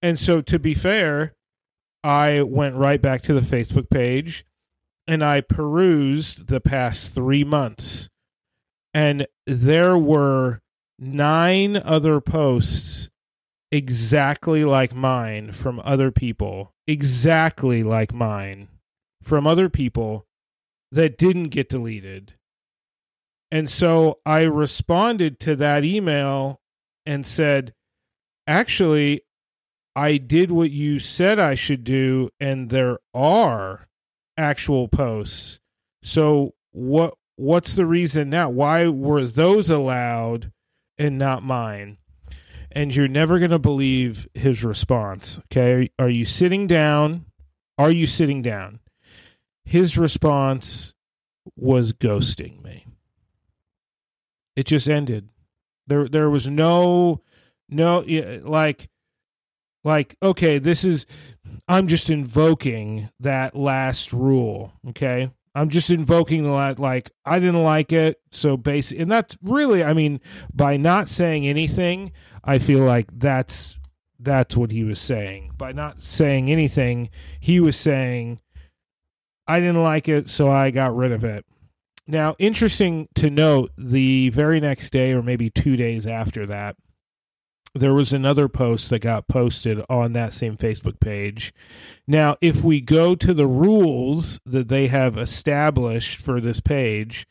And 0.01 0.17
so, 0.17 0.41
to 0.41 0.57
be 0.57 0.74
fair, 0.74 1.36
I 2.03 2.41
went 2.41 2.75
right 2.75 3.01
back 3.01 3.22
to 3.24 3.34
the 3.34 3.41
Facebook 3.41 3.91
page 3.91 4.43
and 5.07 5.24
I 5.24 5.41
perused 5.41 6.48
the 6.48 6.62
past 6.62 7.13
three 7.13 7.43
months. 7.43 8.10
And 8.93 9.27
there 9.46 9.98
were 9.98 10.62
nine 11.00 11.77
other 11.77 12.20
posts 12.20 13.10
exactly 13.72 14.63
like 14.63 14.96
mine 14.96 15.51
from 15.51 15.82
other 15.84 16.12
people, 16.12 16.74
exactly 16.88 17.84
like 17.84 18.13
mine 18.13 18.68
from 19.22 19.46
other 19.46 19.70
people 19.70 20.25
that 20.92 21.18
didn't 21.18 21.50
get 21.50 21.70
deleted. 21.70 22.36
And 23.51 23.70
so 23.70 24.20
I 24.25 24.44
responded 24.44 25.39
to 25.42 25.56
that 25.58 25.84
email 25.84 26.60
and 27.06 27.25
said, 27.25 27.74
actually, 28.46 29.22
I 29.96 30.18
did 30.18 30.51
what 30.51 30.72
you 30.72 31.00
said 31.00 31.39
I 31.39 31.56
should 31.56 31.84
do, 31.84 32.30
and 32.39 32.70
there 32.70 33.00
are 33.13 33.88
actual 34.38 34.88
posts. 34.88 35.60
So 36.04 36.54
what 36.72 37.16
what's 37.36 37.75
the 37.75 37.86
reason 37.86 38.30
now? 38.30 38.50
Why 38.50 38.88
were 38.88 39.25
those 39.25 39.70
allowed 39.70 40.51
and 40.98 41.18
not 41.18 41.44
mine? 41.44 41.98
And 42.72 42.96
you're 42.96 43.08
never 43.08 43.39
going 43.39 43.51
to 43.51 43.60
believe 43.60 44.27
his 44.34 44.63
response. 44.63 45.39
Okay. 45.46 45.89
Are 45.98 46.10
you 46.10 46.25
sitting 46.25 46.68
down? 46.68 47.25
Are 47.77 47.92
you 47.92 48.08
sitting 48.08 48.42
down? 48.42 48.80
His 49.66 49.98
response 49.98 50.94
was 51.56 51.94
ghosting 51.94 52.63
me. 52.63 52.86
It 54.56 54.66
just 54.66 54.88
ended. 54.89 55.30
There, 55.88 56.08
there 56.08 56.30
was 56.30 56.48
no, 56.48 57.22
no, 57.70 58.00
like, 58.44 58.89
like, 59.84 60.18
okay, 60.22 60.58
this 60.60 60.84
is, 60.84 61.06
I'm 61.68 61.88
just 61.88 62.10
invoking 62.10 63.10
that 63.20 63.56
last 63.56 64.12
rule. 64.12 64.74
Okay. 64.89 65.32
I'm 65.57 65.69
just 65.69 65.89
invoking 65.89 66.43
the 66.43 66.51
like 66.77 67.09
I 67.25 67.39
didn't 67.39 67.63
like 67.63 67.91
it, 67.91 68.21
so 68.31 68.57
basic, 68.57 68.99
and 68.99 69.11
that's 69.11 69.35
really, 69.41 69.83
I 69.83 69.93
mean, 69.93 70.21
by 70.53 70.77
not 70.77 71.09
saying 71.09 71.47
anything, 71.47 72.11
I 72.43 72.59
feel 72.59 72.81
like 72.81 73.07
that's 73.11 73.79
that's 74.19 74.55
what 74.55 74.69
he 74.69 74.83
was 74.83 74.99
saying. 74.99 75.53
By 75.57 75.71
not 75.71 76.03
saying 76.03 76.51
anything, 76.51 77.09
he 77.39 77.59
was 77.59 77.75
saying 77.75 78.39
I 79.47 79.59
didn't 79.59 79.81
like 79.81 80.07
it, 80.07 80.29
so 80.29 80.47
I 80.47 80.69
got 80.69 80.95
rid 80.95 81.11
of 81.11 81.23
it. 81.23 81.43
Now, 82.05 82.35
interesting 82.37 83.07
to 83.15 83.31
note, 83.31 83.71
the 83.79 84.29
very 84.29 84.59
next 84.59 84.91
day, 84.91 85.11
or 85.11 85.23
maybe 85.23 85.49
two 85.49 85.75
days 85.75 86.05
after 86.05 86.45
that, 86.45 86.75
there 87.77 87.93
was 87.93 88.13
another 88.13 88.48
post 88.48 88.89
that 88.89 89.00
got 89.00 89.27
posted 89.27 89.84
on 89.89 90.13
that 90.13 90.34
same 90.34 90.57
Facebook 90.57 91.00
page. 91.00 91.53
Now, 92.07 92.38
if 92.41 92.63
we 92.63 92.81
go 92.81 93.15
to 93.15 93.34
the 93.34 93.48
rules 93.48 94.39
that 94.46 94.69
they 94.69 94.88
have 94.88 95.17
established 95.17 96.19
for 96.19 96.41
this 96.41 96.60
page, 96.60 97.27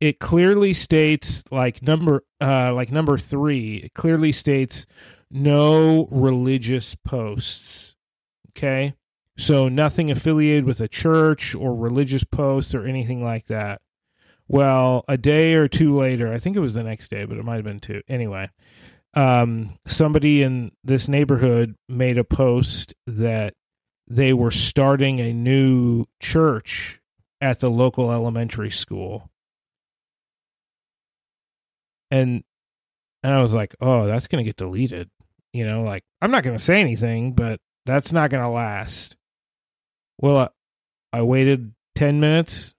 it 0.00 0.18
clearly 0.18 0.74
states 0.74 1.42
like 1.50 1.82
number 1.82 2.24
uh 2.40 2.72
like 2.74 2.92
number 2.92 3.16
3, 3.16 3.76
it 3.76 3.94
clearly 3.94 4.32
states 4.32 4.86
no 5.30 6.08
religious 6.10 6.94
posts. 6.94 7.94
Okay? 8.50 8.94
So 9.36 9.68
nothing 9.68 10.10
affiliated 10.10 10.64
with 10.64 10.80
a 10.80 10.88
church 10.88 11.54
or 11.54 11.74
religious 11.74 12.24
posts 12.24 12.74
or 12.74 12.86
anything 12.86 13.22
like 13.22 13.46
that. 13.46 13.80
Well, 14.48 15.04
a 15.08 15.18
day 15.18 15.54
or 15.54 15.68
two 15.68 15.96
later, 15.96 16.32
I 16.32 16.38
think 16.38 16.56
it 16.56 16.60
was 16.60 16.74
the 16.74 16.84
next 16.84 17.10
day, 17.10 17.24
but 17.24 17.36
it 17.36 17.44
might 17.44 17.56
have 17.56 17.64
been 17.64 17.80
two. 17.80 18.02
Anyway, 18.08 18.48
um, 19.16 19.78
somebody 19.86 20.42
in 20.42 20.72
this 20.84 21.08
neighborhood 21.08 21.74
made 21.88 22.18
a 22.18 22.24
post 22.24 22.94
that 23.06 23.54
they 24.06 24.32
were 24.32 24.50
starting 24.50 25.18
a 25.18 25.32
new 25.32 26.04
church 26.22 27.00
at 27.40 27.60
the 27.60 27.70
local 27.70 28.12
elementary 28.12 28.70
school. 28.70 29.30
And 32.10 32.44
and 33.22 33.34
I 33.34 33.40
was 33.42 33.54
like, 33.54 33.74
"Oh, 33.80 34.06
that's 34.06 34.28
going 34.28 34.44
to 34.44 34.48
get 34.48 34.56
deleted." 34.56 35.10
You 35.52 35.66
know, 35.66 35.82
like 35.82 36.04
I'm 36.20 36.30
not 36.30 36.44
going 36.44 36.56
to 36.56 36.62
say 36.62 36.80
anything, 36.80 37.32
but 37.32 37.58
that's 37.86 38.12
not 38.12 38.30
going 38.30 38.44
to 38.44 38.50
last. 38.50 39.16
Well, 40.20 40.36
I, 41.12 41.18
I 41.18 41.22
waited 41.22 41.72
10 41.96 42.20
minutes. 42.20 42.74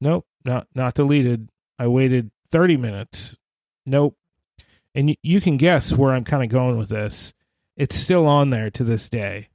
Nope, 0.00 0.26
not 0.44 0.66
not 0.74 0.94
deleted. 0.94 1.48
I 1.78 1.86
waited 1.86 2.30
30 2.50 2.76
minutes. 2.76 3.38
Nope, 3.86 4.16
and 4.96 5.08
y- 5.08 5.16
you 5.22 5.40
can 5.40 5.56
guess 5.58 5.92
where 5.92 6.12
I'm 6.12 6.24
kind 6.24 6.42
of 6.42 6.48
going 6.48 6.78
with 6.78 6.88
this. 6.88 7.32
It's 7.76 7.94
still 7.94 8.26
on 8.26 8.50
there 8.50 8.70
to 8.70 8.82
this 8.82 9.08
day. 9.08 9.48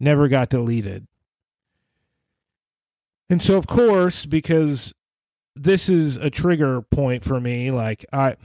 Never 0.00 0.28
got 0.28 0.50
deleted. 0.50 1.06
And 3.30 3.40
so 3.40 3.56
of 3.56 3.66
course, 3.66 4.26
because 4.26 4.92
this 5.54 5.88
is 5.88 6.16
a 6.16 6.30
trigger 6.30 6.82
point 6.82 7.24
for 7.24 7.40
me, 7.40 7.70
like 7.70 8.04
I 8.12 8.36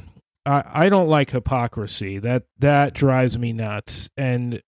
I, 0.45 0.63
I 0.85 0.89
don't 0.89 1.09
like 1.09 1.31
hypocrisy. 1.31 2.19
That 2.19 2.43
that 2.59 2.93
drives 2.93 3.39
me 3.39 3.51
nuts. 3.51 4.09
And 4.15 4.61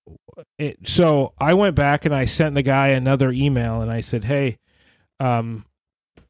it, 0.58 0.88
so 0.88 1.34
I 1.40 1.54
went 1.54 1.76
back 1.76 2.06
and 2.06 2.16
I 2.16 2.26
sent 2.26 2.56
the 2.56 2.64
guy 2.64 2.90
another 2.90 3.32
email 3.32 3.82
and 3.82 3.92
I 3.92 4.02
said, 4.02 4.24
"Hey, 4.24 4.58
um, 5.20 5.66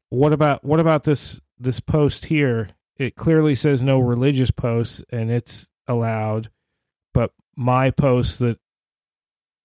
what 0.10 0.34
about 0.34 0.66
what 0.66 0.82
about 0.82 1.06
this 1.06 1.40
this 1.58 1.80
post 1.80 2.26
here? 2.26 2.70
It 3.00 3.16
clearly 3.16 3.56
says 3.56 3.82
no 3.82 4.00
religious 4.00 4.52
posts 4.52 5.02
and 5.10 5.32
it's 5.32 5.70
allowed 5.88 6.50
but 7.14 7.32
my 7.56 7.92
posts 7.92 8.40
that 8.40 8.60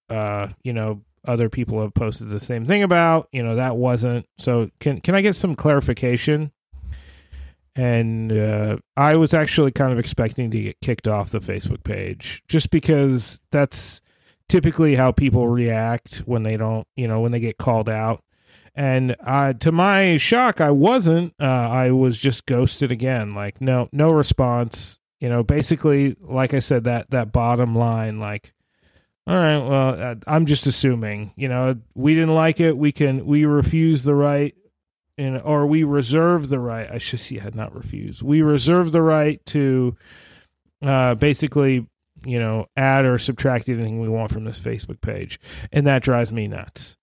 uh 0.09 0.47
you 0.63 0.73
know 0.73 1.01
other 1.25 1.49
people 1.49 1.81
have 1.81 1.93
posted 1.93 2.29
the 2.29 2.39
same 2.39 2.65
thing 2.65 2.83
about 2.83 3.29
you 3.31 3.43
know 3.43 3.55
that 3.55 3.77
wasn't. 3.77 4.25
So 4.37 4.69
can 4.79 4.99
can 5.01 5.15
i 5.15 5.21
get 5.21 5.35
some 5.35 5.55
clarification? 5.55 6.51
And 7.75 8.31
uh, 8.31 8.77
i 8.95 9.17
was 9.17 9.33
actually 9.33 9.71
kind 9.71 9.91
of 9.91 9.97
expecting 9.97 10.51
to 10.51 10.61
get 10.61 10.79
kicked 10.81 11.07
off 11.07 11.31
the 11.31 11.39
facebook 11.39 11.83
page 11.83 12.43
just 12.47 12.69
because 12.69 13.41
that's 13.51 13.99
typically 14.47 14.93
how 14.93 15.11
people 15.11 15.47
react 15.47 16.17
when 16.27 16.43
they 16.43 16.55
don't 16.55 16.85
you 16.95 17.07
know 17.07 17.19
when 17.21 17.31
they 17.31 17.39
get 17.39 17.57
called 17.57 17.89
out 17.89 18.23
and 18.75 19.15
uh, 19.23 19.53
to 19.53 19.71
my 19.71 20.17
shock, 20.17 20.59
I 20.59 20.71
wasn't. 20.71 21.33
Uh, 21.39 21.45
I 21.45 21.91
was 21.91 22.19
just 22.19 22.45
ghosted 22.45 22.91
again. 22.91 23.35
Like 23.35 23.61
no, 23.61 23.89
no 23.91 24.11
response. 24.11 24.99
You 25.19 25.29
know, 25.29 25.43
basically, 25.43 26.17
like 26.19 26.53
I 26.53 26.59
said, 26.59 26.83
that 26.85 27.11
that 27.11 27.31
bottom 27.31 27.75
line, 27.75 28.19
like, 28.19 28.53
all 29.27 29.35
right, 29.35 29.57
well, 29.57 30.01
uh, 30.01 30.15
I'm 30.27 30.45
just 30.45 30.65
assuming. 30.65 31.33
You 31.35 31.49
know, 31.49 31.75
we 31.93 32.15
didn't 32.15 32.35
like 32.35 32.59
it. 32.59 32.77
We 32.77 32.91
can 32.91 33.25
we 33.25 33.45
refuse 33.45 34.03
the 34.03 34.15
right, 34.15 34.55
and 35.17 35.39
or 35.41 35.67
we 35.67 35.83
reserve 35.83 36.49
the 36.49 36.59
right. 36.59 36.89
I 36.91 36.97
should 36.97 37.21
had 37.39 37.55
not 37.55 37.75
refused. 37.75 38.23
We 38.23 38.41
reserve 38.41 38.91
the 38.91 39.03
right 39.03 39.43
to, 39.47 39.95
uh, 40.81 41.13
basically, 41.15 41.87
you 42.25 42.39
know, 42.39 42.65
add 42.75 43.05
or 43.05 43.19
subtract 43.19 43.69
anything 43.69 44.01
we 44.01 44.09
want 44.09 44.31
from 44.31 44.45
this 44.45 44.59
Facebook 44.59 44.99
page, 44.99 45.39
and 45.71 45.85
that 45.85 46.01
drives 46.01 46.33
me 46.33 46.47
nuts 46.47 46.97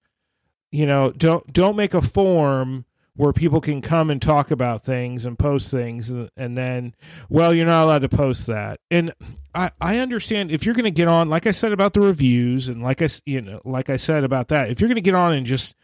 you 0.70 0.86
know 0.86 1.10
don't 1.12 1.52
don't 1.52 1.76
make 1.76 1.94
a 1.94 2.02
form 2.02 2.84
where 3.16 3.32
people 3.34 3.60
can 3.60 3.82
come 3.82 4.08
and 4.08 4.22
talk 4.22 4.50
about 4.50 4.82
things 4.82 5.26
and 5.26 5.38
post 5.38 5.70
things 5.70 6.08
and, 6.10 6.56
then 6.56 6.94
well 7.28 7.52
you're 7.52 7.66
not 7.66 7.84
allowed 7.84 8.00
to 8.00 8.08
post 8.08 8.46
that. 8.46 8.80
And 8.90 9.12
i 9.54 9.70
i 9.80 9.98
understand 9.98 10.50
if 10.50 10.64
you're 10.64 10.74
going 10.74 10.84
to 10.84 10.90
get 10.90 11.08
on 11.08 11.28
like 11.28 11.46
i 11.46 11.50
said 11.50 11.72
about 11.72 11.92
the 11.92 12.00
reviews 12.00 12.68
and 12.68 12.80
like 12.80 13.02
i 13.02 13.08
you 13.26 13.40
know 13.40 13.60
like 13.64 13.90
i 13.90 13.96
said 13.96 14.24
about 14.24 14.48
that 14.48 14.70
if 14.70 14.80
you're 14.80 14.88
going 14.88 14.94
to 14.94 15.02
get 15.02 15.14
on 15.14 15.32
and 15.32 15.44
just 15.44 15.74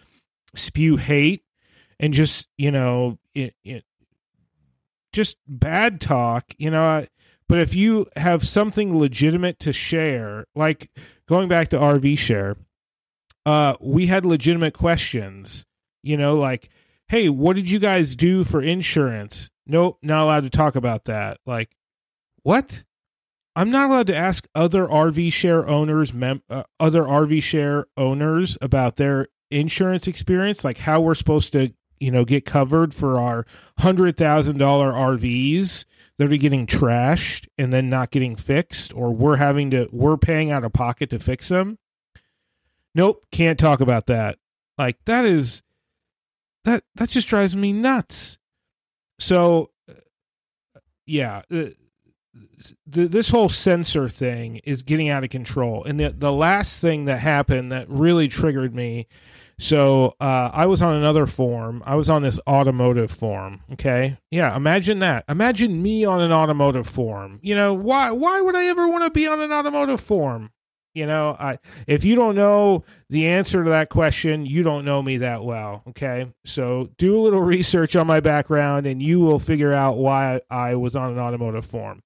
spew 0.54 0.96
hate 0.96 1.42
and 1.98 2.12
just 2.12 2.48
you 2.56 2.70
know 2.70 3.18
it, 3.34 3.54
it 3.64 3.84
just 5.12 5.36
bad 5.46 6.00
talk 6.00 6.54
you 6.58 6.70
know 6.70 7.04
but 7.48 7.58
if 7.58 7.74
you 7.74 8.06
have 8.16 8.46
something 8.46 8.98
legitimate 8.98 9.58
to 9.58 9.72
share 9.72 10.46
like 10.54 10.90
going 11.26 11.48
back 11.48 11.68
to 11.68 11.76
rv 11.76 12.16
share 12.16 12.56
uh, 13.46 13.76
we 13.80 14.08
had 14.08 14.26
legitimate 14.26 14.74
questions. 14.74 15.64
You 16.02 16.18
know, 16.18 16.36
like 16.36 16.68
hey, 17.08 17.28
what 17.28 17.56
did 17.56 17.70
you 17.70 17.78
guys 17.78 18.16
do 18.16 18.44
for 18.44 18.60
insurance? 18.60 19.50
Nope, 19.66 19.98
not 20.02 20.22
allowed 20.22 20.44
to 20.44 20.50
talk 20.50 20.76
about 20.76 21.04
that. 21.04 21.38
Like, 21.46 21.70
what? 22.42 22.84
I'm 23.54 23.70
not 23.70 23.88
allowed 23.88 24.06
to 24.08 24.16
ask 24.16 24.46
other 24.54 24.86
RV 24.86 25.32
share 25.32 25.66
owners, 25.66 26.12
mem- 26.12 26.42
uh, 26.50 26.64
other 26.78 27.02
RV 27.02 27.42
share 27.42 27.86
owners 27.96 28.58
about 28.60 28.96
their 28.96 29.28
insurance 29.50 30.06
experience, 30.06 30.64
like 30.64 30.78
how 30.78 31.00
we're 31.00 31.14
supposed 31.14 31.52
to, 31.54 31.72
you 31.98 32.10
know, 32.10 32.24
get 32.24 32.44
covered 32.44 32.92
for 32.92 33.18
our 33.18 33.46
hundred 33.78 34.16
thousand 34.16 34.58
dollar 34.58 34.92
RVs 34.92 35.84
that 36.18 36.32
are 36.32 36.36
getting 36.36 36.66
trashed 36.66 37.46
and 37.56 37.72
then 37.72 37.88
not 37.88 38.10
getting 38.10 38.36
fixed, 38.36 38.92
or 38.94 39.14
we're 39.14 39.36
having 39.36 39.70
to, 39.70 39.88
we're 39.90 40.18
paying 40.18 40.50
out 40.50 40.64
of 40.64 40.72
pocket 40.72 41.08
to 41.10 41.18
fix 41.18 41.48
them. 41.48 41.78
Nope, 42.96 43.26
can't 43.30 43.58
talk 43.58 43.80
about 43.80 44.06
that. 44.06 44.38
Like 44.78 44.96
that 45.04 45.26
is 45.26 45.62
that 46.64 46.82
that 46.94 47.10
just 47.10 47.28
drives 47.28 47.54
me 47.54 47.74
nuts. 47.74 48.38
So, 49.18 49.70
uh, 49.86 49.92
yeah. 51.04 51.42
Uh, 51.52 51.66
the, 52.86 53.06
this 53.06 53.28
whole 53.28 53.50
censor 53.50 54.08
thing 54.08 54.56
is 54.64 54.82
getting 54.82 55.10
out 55.10 55.24
of 55.24 55.30
control. 55.30 55.84
And 55.84 56.00
the 56.00 56.08
the 56.08 56.32
last 56.32 56.80
thing 56.80 57.04
that 57.04 57.20
happened 57.20 57.70
that 57.70 57.86
really 57.90 58.28
triggered 58.28 58.74
me. 58.74 59.08
So 59.58 60.14
uh, 60.18 60.50
I 60.52 60.64
was 60.64 60.80
on 60.80 60.94
another 60.94 61.26
form. 61.26 61.82
I 61.84 61.96
was 61.96 62.08
on 62.08 62.22
this 62.22 62.40
automotive 62.46 63.10
form. 63.10 63.60
Okay, 63.74 64.16
yeah. 64.30 64.56
Imagine 64.56 65.00
that. 65.00 65.26
Imagine 65.28 65.82
me 65.82 66.06
on 66.06 66.22
an 66.22 66.32
automotive 66.32 66.86
form. 66.86 67.40
You 67.42 67.56
know 67.56 67.74
why? 67.74 68.10
Why 68.10 68.40
would 68.40 68.56
I 68.56 68.64
ever 68.68 68.88
want 68.88 69.04
to 69.04 69.10
be 69.10 69.26
on 69.26 69.42
an 69.42 69.52
automotive 69.52 70.00
forum? 70.00 70.50
You 70.96 71.04
know, 71.04 71.36
I 71.38 71.58
if 71.86 72.04
you 72.04 72.14
don't 72.14 72.36
know 72.36 72.82
the 73.10 73.26
answer 73.26 73.62
to 73.62 73.68
that 73.68 73.90
question, 73.90 74.46
you 74.46 74.62
don't 74.62 74.86
know 74.86 75.02
me 75.02 75.18
that 75.18 75.44
well. 75.44 75.82
Okay, 75.90 76.32
so 76.46 76.88
do 76.96 77.18
a 77.18 77.20
little 77.20 77.42
research 77.42 77.94
on 77.94 78.06
my 78.06 78.20
background, 78.20 78.86
and 78.86 79.02
you 79.02 79.20
will 79.20 79.38
figure 79.38 79.74
out 79.74 79.98
why 79.98 80.40
I 80.48 80.74
was 80.74 80.96
on 80.96 81.12
an 81.12 81.18
automotive 81.18 81.66
forum. 81.66 82.02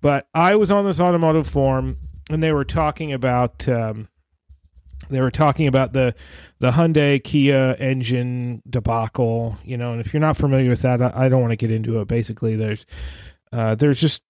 But 0.00 0.26
I 0.34 0.56
was 0.56 0.72
on 0.72 0.84
this 0.84 1.00
automotive 1.00 1.46
forum, 1.46 1.98
and 2.28 2.42
they 2.42 2.52
were 2.52 2.64
talking 2.64 3.12
about 3.12 3.68
um, 3.68 4.08
they 5.08 5.20
were 5.20 5.30
talking 5.30 5.68
about 5.68 5.92
the 5.92 6.12
the 6.58 6.72
Hyundai 6.72 7.22
Kia 7.22 7.76
engine 7.78 8.62
debacle. 8.68 9.58
You 9.62 9.76
know, 9.76 9.92
and 9.92 10.00
if 10.00 10.12
you're 10.12 10.18
not 10.18 10.36
familiar 10.36 10.70
with 10.70 10.82
that, 10.82 11.00
I, 11.00 11.12
I 11.14 11.28
don't 11.28 11.40
want 11.40 11.52
to 11.52 11.56
get 11.56 11.70
into 11.70 12.00
it. 12.00 12.08
Basically, 12.08 12.56
there's 12.56 12.84
uh, 13.52 13.76
there's 13.76 14.00
just 14.00 14.24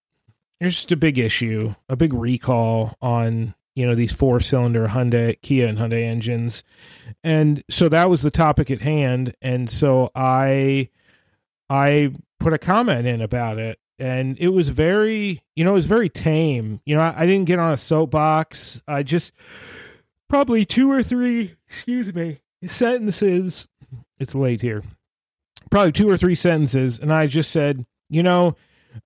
there's 0.61 0.75
just 0.75 0.93
a 0.93 0.97
big 0.97 1.19
issue, 1.19 1.75
a 1.89 1.97
big 1.97 2.13
recall 2.13 2.95
on 3.01 3.55
you 3.79 3.87
know 3.87 3.95
these 3.95 4.13
four 4.13 4.41
cylinder 4.41 4.89
Hyundai 4.89 5.41
Kia 5.41 5.69
and 5.69 5.79
Hyundai 5.79 6.03
engines, 6.03 6.65
and 7.23 7.63
so 7.71 7.89
that 7.89 8.11
was 8.11 8.23
the 8.23 8.31
topic 8.31 8.73
at 8.73 8.81
hand. 8.81 9.37
And 9.41 9.71
so 9.71 10.11
I 10.17 10.89
I 11.71 12.13
put 12.41 12.53
a 12.53 12.59
comment 12.59 13.07
in 13.07 13.21
about 13.21 13.59
it. 13.59 13.79
And 14.01 14.37
it 14.41 14.49
was 14.49 14.69
very 14.69 15.43
you 15.55 15.63
know 15.63 15.71
it 15.71 15.75
was 15.75 15.87
very 15.87 16.09
tame. 16.09 16.81
You 16.87 16.97
know 16.97 17.03
I, 17.03 17.23
I, 17.23 17.27
didn't 17.27 17.45
get 17.45 17.61
on 17.61 17.73
a 17.73 17.77
soapbox. 17.77 18.83
I 18.89 19.05
just 19.05 19.33
probably 20.29 20.65
two 20.65 20.91
or 20.91 21.03
three 21.05 21.55
excuse 21.69 22.13
me 22.13 22.41
sentences. 22.67 23.69
It's 24.19 24.35
late 24.35 24.61
here. 24.61 24.83
Probably 25.71 25.93
two 25.93 26.11
or 26.11 26.17
three 26.17 26.35
sentences. 26.35 26.99
And 26.99 27.13
i 27.13 27.29
just 27.29 27.53
said 27.53 27.87
you 28.11 28.25
know 28.25 28.57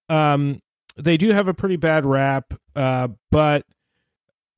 um, 0.09 0.63
they 0.97 1.19
do 1.19 1.31
have 1.31 1.49
a 1.49 1.55
pretty 1.55 1.77
bad 1.77 2.07
rap 2.07 2.55
uh, 2.75 3.09
but 3.31 3.67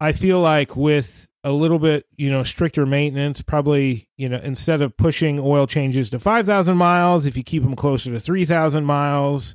i 0.05 0.13
feel 0.13 0.41
like 0.41 0.77
with 0.77 1.29
a 1.43 1.53
little 1.53 1.79
bit 1.79 2.07
you 2.17 2.31
know 2.31 2.43
stricter 2.43 2.87
maintenance 2.87 3.43
probably 3.43 4.09
you 4.17 4.29
know 4.29 4.41
instead 4.43 4.81
of 4.81 4.97
pushing 4.97 5.39
oil 5.39 5.67
changes 5.67 6.11
to 6.11 6.19
5000 6.19 6.77
miles 6.77 7.27
if 7.27 7.37
you 7.37 7.43
keep 7.43 7.63
them 7.63 7.77
closer 7.77 8.11
to 8.11 8.21
3000 8.21 8.85
miles 8.85 9.55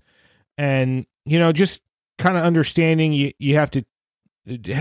and 0.58 1.06
you 1.26 1.40
know 1.40 1.52
just 1.52 1.82
kind 2.20 2.38
of 2.38 2.44
understanding 2.44 3.14
you 3.14 3.32
you 3.40 3.56
have 3.56 3.72
to 3.72 3.84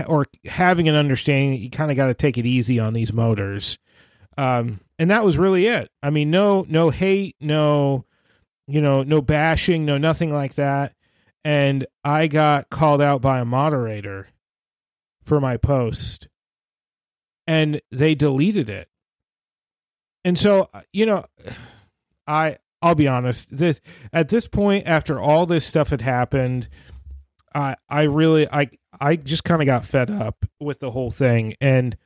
or 0.07 0.25
having 0.45 0.87
an 0.87 0.95
understanding 0.95 1.51
that 1.51 1.59
you 1.59 1.69
kind 1.69 1.89
of 1.89 1.97
got 1.97 2.07
to 2.07 2.13
take 2.13 2.37
it 2.37 2.45
easy 2.45 2.79
on 2.79 2.93
these 2.93 3.13
motors. 3.13 3.77
Um 4.37 4.79
and 4.97 5.11
that 5.11 5.23
was 5.23 5.37
really 5.37 5.67
it. 5.67 5.89
I 6.03 6.09
mean 6.09 6.29
no 6.31 6.65
no 6.67 6.89
hate 6.89 7.35
no 7.39 8.05
you 8.67 8.81
know 8.81 9.03
no 9.03 9.21
bashing 9.21 9.85
no 9.85 9.97
nothing 9.97 10.31
like 10.31 10.55
that. 10.55 10.93
And 11.45 11.85
i 12.03 12.27
got 12.27 12.69
called 12.69 13.01
out 13.01 13.21
by 13.21 13.39
a 13.39 13.45
moderator 13.45 14.27
for 15.29 15.39
my 15.39 15.55
post 15.55 16.27
and 17.47 17.81
they 17.91 18.15
deleted 18.15 18.69
it 18.69 18.89
and 20.25 20.37
so 20.37 20.69
you 20.91 21.05
know 21.05 21.23
i 22.27 22.57
I'll 22.81 22.95
be 22.95 23.07
honest. 23.07 23.55
This 23.55 23.81
at 24.13 24.29
this 24.29 24.47
point, 24.47 24.87
after 24.87 25.19
all 25.19 25.45
this 25.45 25.65
stuff 25.65 25.89
had 25.89 26.01
happened, 26.01 26.69
I 27.53 27.75
I 27.89 28.03
really 28.03 28.47
I 28.49 28.69
I 28.99 29.15
just 29.17 29.43
kind 29.43 29.61
of 29.61 29.65
got 29.65 29.85
fed 29.85 30.09
up 30.09 30.45
with 30.59 30.79
the 30.79 30.91
whole 30.91 31.11
thing. 31.11 31.55
And 31.59 31.97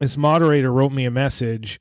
this 0.00 0.16
moderator 0.16 0.72
wrote 0.72 0.92
me 0.92 1.04
a 1.04 1.10
message, 1.10 1.80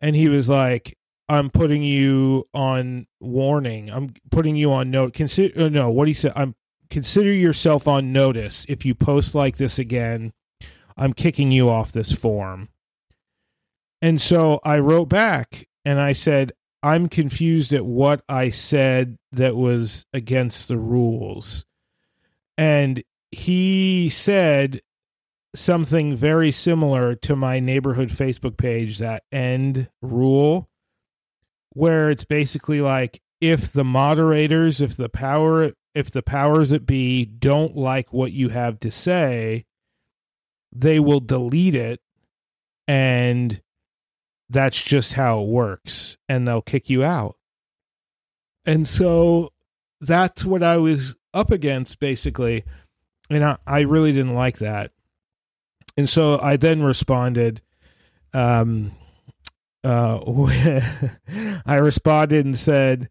and 0.00 0.16
he 0.16 0.28
was 0.28 0.48
like, 0.48 0.96
"I'm 1.28 1.50
putting 1.50 1.82
you 1.82 2.48
on 2.54 3.06
warning. 3.20 3.90
I'm 3.90 4.14
putting 4.30 4.56
you 4.56 4.72
on 4.72 4.90
note. 4.90 5.12
Consider 5.12 5.64
uh, 5.64 5.68
no 5.68 5.90
what 5.90 6.08
he 6.08 6.14
said. 6.14 6.32
I'm 6.34 6.54
consider 6.90 7.32
yourself 7.32 7.86
on 7.88 8.12
notice 8.12 8.66
if 8.68 8.84
you 8.84 8.94
post 8.94 9.34
like 9.34 9.56
this 9.56 9.78
again. 9.78 10.32
I'm 10.96 11.12
kicking 11.12 11.52
you 11.52 11.68
off 11.68 11.92
this 11.92 12.12
forum." 12.12 12.68
And 14.02 14.20
so 14.20 14.60
I 14.64 14.78
wrote 14.78 15.08
back 15.08 15.66
and 15.84 16.00
I 16.00 16.12
said, 16.12 16.52
I'm 16.82 17.08
confused 17.08 17.72
at 17.72 17.84
what 17.84 18.22
I 18.28 18.50
said 18.50 19.18
that 19.32 19.56
was 19.56 20.06
against 20.12 20.68
the 20.68 20.78
rules. 20.78 21.66
And 22.56 23.02
he 23.32 24.08
said 24.08 24.82
something 25.54 26.14
very 26.14 26.52
similar 26.52 27.14
to 27.14 27.34
my 27.34 27.58
neighborhood 27.58 28.10
Facebook 28.10 28.56
page, 28.56 28.98
that 28.98 29.24
end 29.32 29.88
rule, 30.02 30.68
where 31.72 32.10
it's 32.10 32.24
basically 32.24 32.80
like 32.80 33.20
if 33.40 33.72
the 33.72 33.84
moderators, 33.84 34.80
if 34.80 34.96
the 34.96 35.08
power, 35.08 35.72
if 35.96 36.10
the 36.10 36.22
powers 36.22 36.70
that 36.70 36.84
be 36.84 37.24
don't 37.24 37.74
like 37.74 38.12
what 38.12 38.30
you 38.30 38.50
have 38.50 38.78
to 38.78 38.90
say, 38.90 39.64
they 40.70 41.00
will 41.00 41.20
delete 41.20 41.74
it 41.74 42.02
and 42.86 43.62
that's 44.50 44.84
just 44.84 45.14
how 45.14 45.40
it 45.40 45.48
works 45.48 46.18
and 46.28 46.46
they'll 46.46 46.60
kick 46.60 46.90
you 46.90 47.02
out. 47.02 47.36
And 48.66 48.86
so 48.86 49.54
that's 49.98 50.44
what 50.44 50.62
I 50.62 50.76
was 50.76 51.16
up 51.32 51.50
against 51.50 51.98
basically. 51.98 52.64
And 53.30 53.42
I, 53.42 53.56
I 53.66 53.80
really 53.80 54.12
didn't 54.12 54.34
like 54.34 54.58
that. 54.58 54.92
And 55.96 56.10
so 56.10 56.38
I 56.38 56.58
then 56.58 56.82
responded, 56.82 57.62
um, 58.34 58.92
uh, 59.82 60.18
I 61.64 61.76
responded 61.76 62.44
and 62.44 62.54
said, 62.54 63.08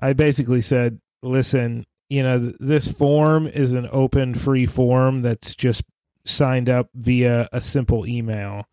I 0.00 0.14
basically 0.14 0.62
said, 0.62 0.98
listen, 1.22 1.86
you 2.08 2.22
know, 2.22 2.38
th- 2.38 2.56
this 2.60 2.90
form 2.90 3.46
is 3.46 3.74
an 3.74 3.88
open, 3.90 4.34
free 4.34 4.66
form 4.66 5.22
that's 5.22 5.54
just 5.54 5.82
signed 6.24 6.68
up 6.68 6.88
via 6.94 7.48
a 7.52 7.60
simple 7.60 8.06
email. 8.06 8.66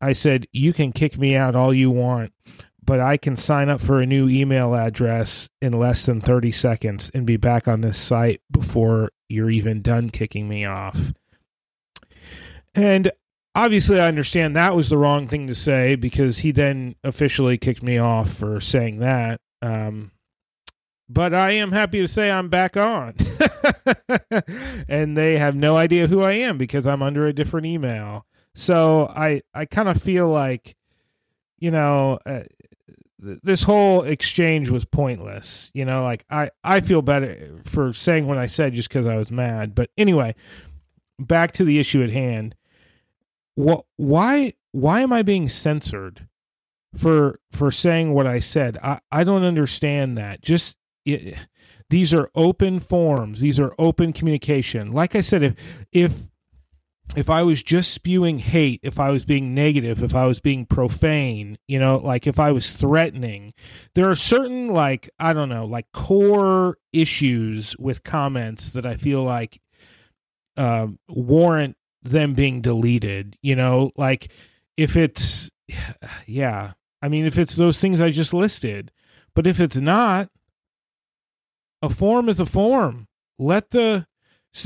I 0.00 0.12
said, 0.12 0.46
You 0.52 0.72
can 0.72 0.92
kick 0.92 1.18
me 1.18 1.36
out 1.36 1.54
all 1.54 1.72
you 1.72 1.90
want, 1.90 2.32
but 2.84 3.00
I 3.00 3.16
can 3.16 3.36
sign 3.36 3.68
up 3.68 3.80
for 3.80 4.00
a 4.00 4.06
new 4.06 4.28
email 4.28 4.74
address 4.74 5.48
in 5.60 5.72
less 5.72 6.04
than 6.06 6.20
30 6.20 6.50
seconds 6.50 7.10
and 7.14 7.26
be 7.26 7.36
back 7.36 7.68
on 7.68 7.80
this 7.80 7.98
site 7.98 8.40
before 8.50 9.10
you're 9.28 9.50
even 9.50 9.82
done 9.82 10.10
kicking 10.10 10.48
me 10.48 10.64
off. 10.64 11.12
And 12.74 13.12
obviously, 13.54 14.00
I 14.00 14.08
understand 14.08 14.56
that 14.56 14.74
was 14.74 14.90
the 14.90 14.98
wrong 14.98 15.28
thing 15.28 15.46
to 15.46 15.54
say 15.54 15.94
because 15.94 16.38
he 16.38 16.52
then 16.52 16.96
officially 17.04 17.58
kicked 17.58 17.82
me 17.82 17.98
off 17.98 18.32
for 18.32 18.60
saying 18.60 18.98
that. 18.98 19.40
Um, 19.60 20.10
but 21.12 21.34
I 21.34 21.52
am 21.52 21.72
happy 21.72 22.00
to 22.00 22.08
say 22.08 22.30
I'm 22.30 22.48
back 22.48 22.76
on. 22.76 23.14
and 24.88 25.16
they 25.16 25.38
have 25.38 25.54
no 25.54 25.76
idea 25.76 26.06
who 26.06 26.22
I 26.22 26.32
am 26.32 26.56
because 26.56 26.86
I'm 26.86 27.02
under 27.02 27.26
a 27.26 27.32
different 27.32 27.66
email. 27.66 28.26
So 28.54 29.12
I 29.14 29.42
I 29.54 29.66
kind 29.66 29.88
of 29.88 30.02
feel 30.02 30.28
like 30.28 30.76
you 31.58 31.70
know 31.70 32.18
uh, 32.24 32.42
th- 33.22 33.40
this 33.42 33.62
whole 33.62 34.02
exchange 34.02 34.70
was 34.70 34.84
pointless. 34.84 35.70
You 35.74 35.84
know, 35.84 36.02
like 36.02 36.24
I 36.30 36.50
I 36.64 36.80
feel 36.80 37.02
better 37.02 37.60
for 37.64 37.92
saying 37.92 38.26
what 38.26 38.38
I 38.38 38.46
said 38.46 38.74
just 38.74 38.88
because 38.88 39.06
I 39.06 39.16
was 39.16 39.30
mad. 39.30 39.74
But 39.74 39.90
anyway, 39.98 40.34
back 41.18 41.52
to 41.52 41.64
the 41.64 41.78
issue 41.78 42.02
at 42.02 42.10
hand. 42.10 42.54
What 43.54 43.84
why 43.96 44.54
why 44.72 45.00
am 45.00 45.12
I 45.12 45.22
being 45.22 45.48
censored 45.48 46.26
for 46.96 47.38
for 47.50 47.70
saying 47.70 48.14
what 48.14 48.26
I 48.26 48.38
said? 48.38 48.78
I 48.82 49.00
I 49.10 49.24
don't 49.24 49.44
understand 49.44 50.16
that. 50.16 50.40
Just 50.40 50.76
it, 51.04 51.38
these 51.90 52.14
are 52.14 52.30
open 52.34 52.80
forms. 52.80 53.40
These 53.40 53.60
are 53.60 53.74
open 53.78 54.12
communication. 54.12 54.92
Like 54.92 55.14
I 55.14 55.20
said, 55.20 55.42
if 55.42 55.54
if 55.92 56.28
if 57.16 57.28
I 57.28 57.42
was 57.42 57.62
just 57.62 57.92
spewing 57.92 58.38
hate, 58.38 58.80
if 58.82 58.98
I 58.98 59.10
was 59.10 59.24
being 59.24 59.54
negative, 59.54 60.02
if 60.02 60.14
I 60.14 60.26
was 60.26 60.40
being 60.40 60.64
profane, 60.66 61.58
you 61.68 61.78
know, 61.78 61.98
like 61.98 62.26
if 62.26 62.38
I 62.38 62.52
was 62.52 62.72
threatening, 62.72 63.52
there 63.94 64.10
are 64.10 64.14
certain, 64.14 64.68
like, 64.68 65.10
I 65.18 65.32
don't 65.32 65.48
know, 65.48 65.66
like 65.66 65.92
core 65.92 66.78
issues 66.92 67.76
with 67.78 68.02
comments 68.02 68.70
that 68.70 68.86
I 68.86 68.96
feel 68.96 69.22
like 69.22 69.60
uh, 70.56 70.88
warrant 71.08 71.76
them 72.02 72.34
being 72.34 72.62
deleted, 72.62 73.36
you 73.42 73.56
know, 73.56 73.90
like 73.96 74.32
if 74.76 74.96
it's, 74.96 75.50
yeah, 76.26 76.72
I 77.02 77.08
mean, 77.08 77.26
if 77.26 77.36
it's 77.36 77.56
those 77.56 77.80
things 77.80 78.00
I 78.00 78.10
just 78.10 78.32
listed, 78.32 78.90
but 79.34 79.46
if 79.46 79.60
it's 79.60 79.76
not, 79.76 80.30
a 81.82 81.90
form 81.90 82.28
is 82.28 82.40
a 82.40 82.46
form. 82.46 83.08
Let 83.38 83.70
the, 83.70 84.06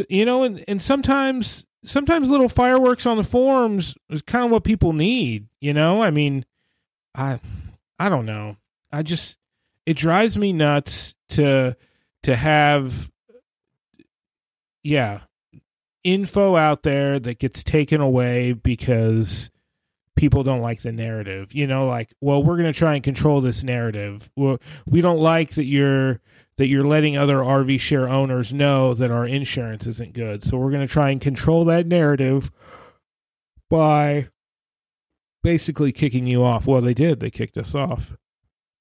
you 0.09 0.25
know, 0.25 0.45
and, 0.45 0.65
and 0.69 0.81
sometimes 0.81 1.67
sometimes 1.85 2.31
little 2.31 2.49
fireworks 2.49 3.07
on 3.07 3.17
the 3.17 3.23
forums 3.25 3.95
is 4.11 4.23
kind 4.23 4.45
of 4.45 4.51
what 4.51 4.65
people 4.65 4.93
need, 4.93 5.47
you 5.61 5.73
know? 5.73 6.03
I 6.03 6.11
mean, 6.11 6.45
I 7.15 7.41
I 7.99 8.09
don't 8.09 8.27
know. 8.27 8.57
I 8.93 9.03
just 9.03 9.37
it 9.87 9.97
drives 9.97 10.37
me 10.37 10.53
nuts 10.53 11.15
to 11.31 11.77
to 12.25 12.37
have 12.37 13.11
yeah, 14.83 15.23
info 16.05 16.55
out 16.55 16.85
there 16.85 17.19
that 17.19 17.41
gets 17.41 17.65
taken 17.65 18.01
away 18.01 18.53
because 18.53 19.51
people 20.17 20.43
don't 20.43 20.63
like 20.63 20.83
the 20.83 20.93
narrative. 20.93 21.55
You 21.55 21.67
know, 21.67 21.87
like, 21.87 22.13
well, 22.21 22.43
we're 22.43 22.57
going 22.57 22.73
to 22.73 22.79
try 22.79 22.95
and 22.95 23.05
control 23.05 23.41
this 23.41 23.63
narrative. 23.63 24.31
Well, 24.35 24.59
we 24.87 25.01
don't 25.01 25.19
like 25.19 25.53
that 25.53 25.65
you're 25.65 26.21
that 26.57 26.69
you're 26.69 26.87
letting 26.87 27.17
other 27.17 27.37
RV 27.37 27.79
share 27.81 28.09
owners 28.09 28.53
know 28.53 28.95
that 28.95 29.11
our 29.11 29.27
insurance 29.27 29.87
isn't 29.87 30.15
good. 30.15 30.43
So 30.43 30.57
we're 30.57 30.71
going 30.71 30.87
to 30.87 30.93
try 30.93 31.11
and 31.11 31.21
control 31.21 31.67
that 31.67 31.87
narrative 31.87 32.51
by 33.69 34.29
basically 35.43 35.93
kicking 35.93 36.27
you 36.27 36.43
off. 36.43 36.67
Well, 36.67 36.81
they 36.81 36.95
did. 36.95 37.21
They 37.21 37.31
kicked 37.31 37.59
us 37.59 37.75
off. 37.75 38.17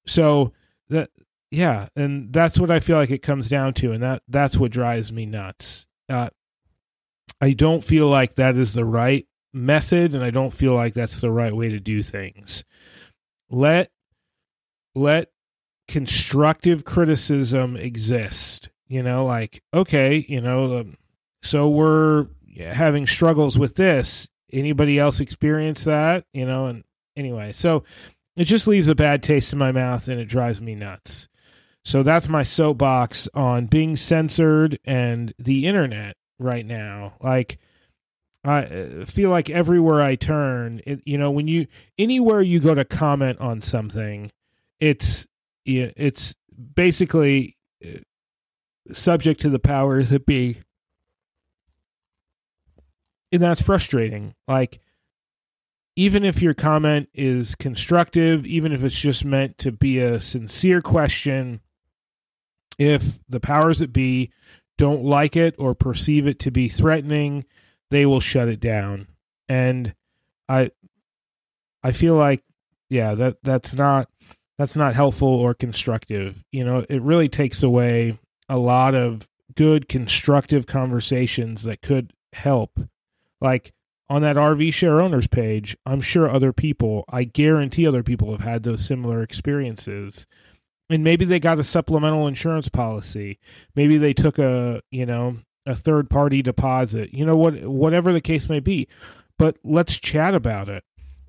So 0.06 0.52
that 0.88 1.10
yeah, 1.50 1.88
and 1.94 2.32
that's 2.32 2.58
what 2.58 2.70
I 2.70 2.80
feel 2.80 2.96
like 2.96 3.10
it 3.10 3.22
comes 3.22 3.48
down 3.48 3.74
to 3.74 3.92
and 3.92 4.02
that 4.02 4.22
that's 4.26 4.56
what 4.56 4.72
drives 4.72 5.12
me 5.12 5.26
nuts. 5.26 5.86
Uh, 6.08 6.30
I 7.40 7.52
don't 7.52 7.84
feel 7.84 8.08
like 8.08 8.36
that 8.36 8.56
is 8.56 8.72
the 8.72 8.84
right 8.84 9.26
method 9.56 10.14
and 10.14 10.22
I 10.22 10.30
don't 10.30 10.52
feel 10.52 10.74
like 10.74 10.94
that's 10.94 11.20
the 11.20 11.30
right 11.30 11.54
way 11.54 11.70
to 11.70 11.80
do 11.80 12.02
things. 12.02 12.64
Let 13.50 13.90
let 14.94 15.30
constructive 15.88 16.84
criticism 16.84 17.76
exist. 17.76 18.70
You 18.88 19.02
know, 19.02 19.24
like, 19.24 19.62
okay, 19.74 20.24
you 20.28 20.40
know, 20.40 20.78
um, 20.78 20.96
so 21.42 21.68
we're 21.68 22.26
having 22.58 23.06
struggles 23.06 23.58
with 23.58 23.74
this. 23.74 24.28
Anybody 24.52 24.98
else 24.98 25.20
experience 25.20 25.84
that? 25.84 26.24
You 26.32 26.46
know, 26.46 26.66
and 26.66 26.84
anyway, 27.16 27.52
so 27.52 27.82
it 28.36 28.44
just 28.44 28.68
leaves 28.68 28.88
a 28.88 28.94
bad 28.94 29.22
taste 29.22 29.52
in 29.52 29.58
my 29.58 29.72
mouth 29.72 30.06
and 30.08 30.20
it 30.20 30.26
drives 30.26 30.60
me 30.60 30.74
nuts. 30.74 31.28
So 31.84 32.02
that's 32.02 32.28
my 32.28 32.42
soapbox 32.42 33.28
on 33.34 33.66
being 33.66 33.96
censored 33.96 34.78
and 34.84 35.32
the 35.38 35.66
internet 35.66 36.16
right 36.38 36.66
now. 36.66 37.14
Like, 37.20 37.58
I 38.48 38.64
uh, 38.64 39.06
feel 39.06 39.30
like 39.30 39.50
everywhere 39.50 40.02
I 40.02 40.14
turn, 40.14 40.80
it, 40.86 41.00
you 41.04 41.18
know, 41.18 41.30
when 41.30 41.48
you 41.48 41.66
anywhere 41.98 42.40
you 42.40 42.60
go 42.60 42.74
to 42.74 42.84
comment 42.84 43.40
on 43.40 43.60
something, 43.60 44.30
it's 44.80 45.26
it's 45.64 46.34
basically 46.74 47.56
uh, 47.84 47.98
subject 48.92 49.40
to 49.40 49.50
the 49.50 49.58
powers 49.58 50.10
that 50.10 50.26
be. 50.26 50.62
And 53.32 53.42
that's 53.42 53.60
frustrating. 53.60 54.34
Like 54.46 54.80
even 55.96 56.24
if 56.24 56.42
your 56.42 56.54
comment 56.54 57.08
is 57.14 57.54
constructive 57.54 58.46
even 58.46 58.70
if 58.70 58.84
it's 58.84 59.00
just 59.00 59.24
meant 59.24 59.58
to 59.58 59.72
be 59.72 59.98
a 59.98 60.20
sincere 60.20 60.82
question 60.82 61.60
if 62.78 63.18
the 63.28 63.40
powers 63.40 63.78
that 63.78 63.92
be 63.92 64.30
don't 64.76 65.02
like 65.02 65.34
it 65.34 65.54
or 65.58 65.74
perceive 65.74 66.26
it 66.26 66.38
to 66.38 66.50
be 66.50 66.68
threatening 66.68 67.44
they 67.90 68.06
will 68.06 68.20
shut 68.20 68.48
it 68.48 68.60
down 68.60 69.06
and 69.48 69.94
i 70.48 70.70
i 71.82 71.92
feel 71.92 72.14
like 72.14 72.42
yeah 72.88 73.14
that 73.14 73.36
that's 73.42 73.74
not 73.74 74.08
that's 74.58 74.76
not 74.76 74.94
helpful 74.94 75.28
or 75.28 75.54
constructive. 75.54 76.44
You 76.50 76.64
know, 76.64 76.84
it 76.88 77.02
really 77.02 77.28
takes 77.28 77.62
away 77.62 78.18
a 78.48 78.56
lot 78.56 78.94
of 78.94 79.28
good 79.54 79.88
constructive 79.88 80.66
conversations 80.66 81.62
that 81.64 81.82
could 81.82 82.12
help. 82.32 82.78
Like 83.40 83.72
on 84.08 84.22
that 84.22 84.36
RV 84.36 84.72
share 84.72 85.00
owners 85.00 85.26
page, 85.26 85.76
I'm 85.84 86.00
sure 86.00 86.30
other 86.30 86.52
people, 86.52 87.04
I 87.08 87.24
guarantee 87.24 87.86
other 87.86 88.02
people 88.02 88.30
have 88.32 88.40
had 88.40 88.62
those 88.62 88.84
similar 88.84 89.22
experiences. 89.22 90.26
And 90.88 91.02
maybe 91.02 91.24
they 91.24 91.40
got 91.40 91.58
a 91.58 91.64
supplemental 91.64 92.28
insurance 92.28 92.68
policy. 92.68 93.38
Maybe 93.74 93.96
they 93.96 94.12
took 94.12 94.38
a, 94.38 94.80
you 94.90 95.04
know, 95.04 95.38
a 95.66 95.74
third 95.74 96.08
party 96.08 96.42
deposit. 96.42 97.12
You 97.12 97.26
know 97.26 97.36
what 97.36 97.64
whatever 97.64 98.12
the 98.12 98.20
case 98.20 98.48
may 98.48 98.60
be. 98.60 98.88
But 99.38 99.58
let's 99.62 100.00
chat 100.00 100.34
about 100.34 100.68
it. 100.68 100.84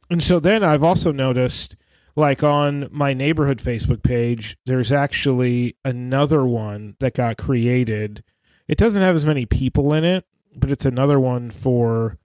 And 0.10 0.24
so 0.24 0.40
then 0.40 0.64
I've 0.64 0.84
also 0.84 1.12
noticed 1.12 1.76
like 2.16 2.42
on 2.42 2.88
my 2.92 3.14
neighborhood 3.14 3.60
Facebook 3.60 4.02
page, 4.02 4.58
there's 4.66 4.92
actually 4.92 5.76
another 5.84 6.46
one 6.46 6.96
that 7.00 7.14
got 7.14 7.38
created. 7.38 8.24
It 8.68 8.78
doesn't 8.78 9.02
have 9.02 9.16
as 9.16 9.26
many 9.26 9.46
people 9.46 9.94
in 9.94 10.04
it, 10.04 10.26
but 10.56 10.72
it's 10.72 10.86
another 10.86 11.20
one 11.20 11.52
for 11.52 12.18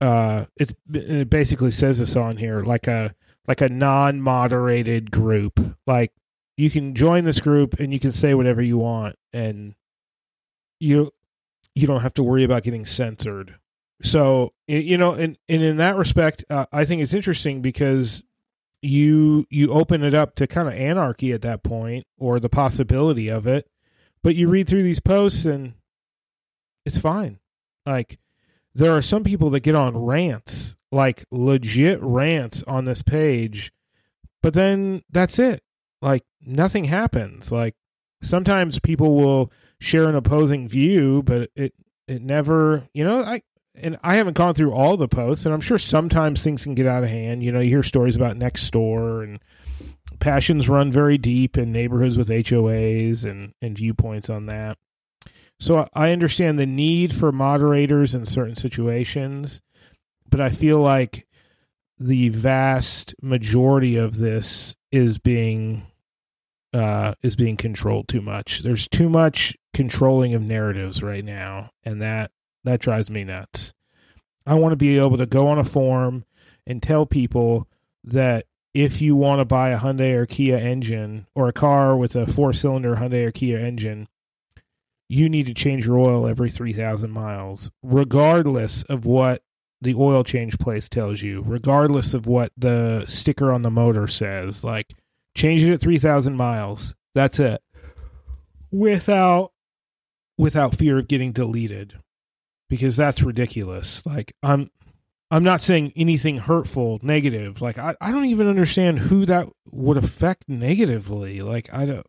uh 0.00 0.46
it's 0.56 0.74
it 0.92 1.30
basically 1.30 1.70
says 1.70 2.00
this 2.00 2.16
on 2.16 2.36
here 2.36 2.62
like 2.62 2.88
a 2.88 3.14
like 3.46 3.60
a 3.60 3.68
non-moderated 3.68 5.10
group. 5.10 5.60
Like 5.86 6.12
you 6.56 6.70
can 6.70 6.94
join 6.94 7.24
this 7.24 7.40
group 7.40 7.78
and 7.78 7.92
you 7.92 8.00
can 8.00 8.10
say 8.10 8.34
whatever 8.34 8.62
you 8.62 8.78
want 8.78 9.16
and 9.32 9.74
you 10.80 11.12
you 11.74 11.86
don't 11.86 12.02
have 12.02 12.14
to 12.14 12.22
worry 12.22 12.44
about 12.44 12.62
getting 12.62 12.86
censored. 12.86 13.56
So 14.02 14.52
you 14.66 14.98
know, 14.98 15.12
and, 15.12 15.38
and 15.48 15.62
in 15.62 15.76
that 15.78 15.96
respect, 15.96 16.44
uh, 16.50 16.66
I 16.72 16.84
think 16.84 17.02
it's 17.02 17.14
interesting 17.14 17.62
because 17.62 18.22
you 18.82 19.46
you 19.48 19.72
open 19.72 20.02
it 20.02 20.14
up 20.14 20.34
to 20.36 20.46
kind 20.46 20.68
of 20.68 20.74
anarchy 20.74 21.32
at 21.32 21.42
that 21.42 21.62
point 21.62 22.06
or 22.18 22.38
the 22.38 22.50
possibility 22.50 23.28
of 23.28 23.46
it 23.46 23.66
but 24.24 24.34
you 24.34 24.48
read 24.48 24.66
through 24.66 24.82
these 24.82 25.00
posts 25.00 25.44
and 25.44 25.74
it's 26.84 26.98
fine. 26.98 27.38
Like 27.86 28.18
there 28.74 28.92
are 28.92 29.02
some 29.02 29.22
people 29.22 29.50
that 29.50 29.60
get 29.60 29.76
on 29.76 29.96
rants 29.96 30.74
like 30.90 31.24
legit 31.30 32.00
rants 32.02 32.62
on 32.64 32.86
this 32.86 33.02
page 33.02 33.70
but 34.42 34.54
then 34.54 35.02
that's 35.10 35.38
it. 35.38 35.62
Like 36.02 36.24
nothing 36.40 36.84
happens. 36.84 37.52
Like 37.52 37.74
sometimes 38.22 38.78
people 38.80 39.14
will 39.14 39.52
share 39.84 40.08
an 40.08 40.14
opposing 40.14 40.66
view 40.66 41.22
but 41.22 41.50
it 41.54 41.74
it 42.08 42.22
never 42.22 42.88
you 42.92 43.04
know 43.04 43.22
i 43.22 43.42
and 43.76 43.98
I 44.02 44.16
haven't 44.16 44.36
gone 44.36 44.54
through 44.54 44.72
all 44.72 44.96
the 44.96 45.08
posts, 45.08 45.44
and 45.44 45.54
I'm 45.54 45.60
sure 45.60 45.78
sometimes 45.78 46.42
things 46.42 46.64
can 46.64 46.74
get 46.74 46.86
out 46.86 47.02
of 47.02 47.10
hand. 47.10 47.42
You 47.42 47.50
know, 47.50 47.60
you 47.60 47.70
hear 47.70 47.82
stories 47.82 48.16
about 48.16 48.36
Nextdoor 48.36 49.24
and 49.24 49.40
passions 50.20 50.68
run 50.68 50.92
very 50.92 51.18
deep 51.18 51.58
in 51.58 51.72
neighborhoods 51.72 52.16
with 52.16 52.28
HOAs 52.28 53.28
and, 53.28 53.52
and 53.60 53.76
viewpoints 53.76 54.30
on 54.30 54.46
that. 54.46 54.78
So 55.58 55.88
I 55.92 56.12
understand 56.12 56.58
the 56.58 56.66
need 56.66 57.14
for 57.14 57.32
moderators 57.32 58.14
in 58.14 58.26
certain 58.26 58.56
situations, 58.56 59.60
but 60.28 60.40
I 60.40 60.50
feel 60.50 60.78
like 60.78 61.26
the 61.98 62.28
vast 62.28 63.14
majority 63.22 63.96
of 63.96 64.18
this 64.18 64.76
is 64.92 65.18
being 65.18 65.86
uh, 66.74 67.14
is 67.22 67.36
being 67.36 67.56
controlled 67.56 68.08
too 68.08 68.20
much. 68.20 68.58
There's 68.58 68.88
too 68.88 69.08
much 69.08 69.56
controlling 69.72 70.34
of 70.34 70.42
narratives 70.42 71.02
right 71.02 71.24
now, 71.24 71.70
and 71.84 72.02
that 72.02 72.32
that 72.64 72.80
drives 72.80 73.10
me 73.10 73.24
nuts. 73.24 73.72
I 74.46 74.54
want 74.54 74.72
to 74.72 74.76
be 74.76 74.98
able 74.98 75.16
to 75.16 75.26
go 75.26 75.46
on 75.48 75.58
a 75.58 75.64
forum 75.64 76.24
and 76.66 76.82
tell 76.82 77.06
people 77.06 77.68
that 78.02 78.46
if 78.74 79.00
you 79.00 79.14
want 79.14 79.38
to 79.38 79.44
buy 79.44 79.70
a 79.70 79.78
Hyundai 79.78 80.14
or 80.14 80.26
Kia 80.26 80.56
engine 80.56 81.26
or 81.34 81.48
a 81.48 81.52
car 81.52 81.96
with 81.96 82.16
a 82.16 82.26
four 82.26 82.52
cylinder 82.52 82.96
Hyundai 82.96 83.26
or 83.26 83.32
Kia 83.32 83.58
engine, 83.58 84.08
you 85.08 85.28
need 85.28 85.46
to 85.46 85.54
change 85.54 85.86
your 85.86 85.98
oil 85.98 86.26
every 86.26 86.50
3,000 86.50 87.10
miles, 87.10 87.70
regardless 87.82 88.82
of 88.84 89.06
what 89.06 89.42
the 89.80 89.94
oil 89.94 90.24
change 90.24 90.58
place 90.58 90.88
tells 90.88 91.22
you, 91.22 91.42
regardless 91.46 92.14
of 92.14 92.26
what 92.26 92.50
the 92.56 93.04
sticker 93.06 93.52
on 93.52 93.62
the 93.62 93.70
motor 93.70 94.08
says. 94.08 94.64
Like, 94.64 94.92
change 95.34 95.62
it 95.64 95.72
at 95.72 95.80
3,000 95.80 96.36
miles. 96.36 96.94
That's 97.14 97.38
it. 97.38 97.62
Without 98.70 99.52
without 100.36 100.74
fear 100.74 100.98
of 100.98 101.06
getting 101.06 101.30
deleted 101.30 101.94
because 102.68 102.96
that's 102.96 103.22
ridiculous. 103.22 104.04
Like 104.04 104.34
I'm 104.42 104.70
I'm 105.30 105.44
not 105.44 105.60
saying 105.60 105.92
anything 105.96 106.38
hurtful, 106.38 106.98
negative. 107.02 107.62
Like 107.62 107.78
I, 107.78 107.94
I 108.00 108.12
don't 108.12 108.26
even 108.26 108.48
understand 108.48 108.98
who 108.98 109.26
that 109.26 109.48
would 109.70 109.96
affect 109.96 110.48
negatively. 110.48 111.40
Like 111.40 111.72
I 111.72 111.84
don't 111.86 112.06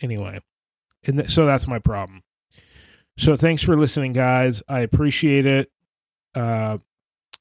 anyway. 0.00 0.40
And 1.04 1.18
th- 1.18 1.30
so 1.30 1.46
that's 1.46 1.68
my 1.68 1.78
problem. 1.78 2.22
So 3.16 3.36
thanks 3.36 3.62
for 3.62 3.76
listening 3.76 4.12
guys. 4.12 4.62
I 4.68 4.80
appreciate 4.80 5.46
it. 5.46 5.70
Uh, 6.34 6.78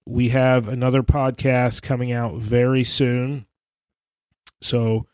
we 0.05 0.29
have 0.29 0.67
another 0.67 1.03
podcast 1.03 1.81
coming 1.81 2.11
out 2.11 2.35
very 2.35 2.83
soon. 2.83 3.45
So 4.61 5.05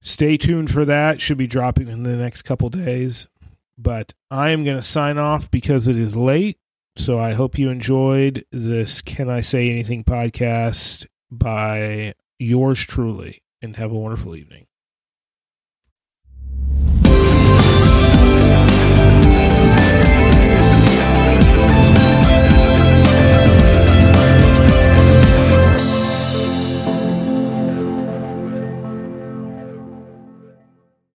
stay 0.00 0.36
tuned 0.36 0.70
for 0.70 0.84
that. 0.84 1.20
Should 1.20 1.38
be 1.38 1.46
dropping 1.46 1.88
in 1.88 2.02
the 2.02 2.16
next 2.16 2.42
couple 2.42 2.68
days. 2.70 3.28
But 3.76 4.14
I 4.30 4.50
am 4.50 4.64
going 4.64 4.76
to 4.76 4.82
sign 4.82 5.18
off 5.18 5.50
because 5.50 5.88
it 5.88 5.98
is 5.98 6.16
late. 6.16 6.58
So 6.96 7.18
I 7.18 7.34
hope 7.34 7.58
you 7.58 7.70
enjoyed 7.70 8.44
this 8.50 9.02
Can 9.02 9.30
I 9.30 9.40
Say 9.40 9.70
Anything 9.70 10.02
podcast 10.02 11.06
by 11.30 12.14
yours 12.38 12.80
truly 12.80 13.42
and 13.62 13.76
have 13.76 13.92
a 13.92 13.96
wonderful 13.96 14.34
evening. 14.34 14.67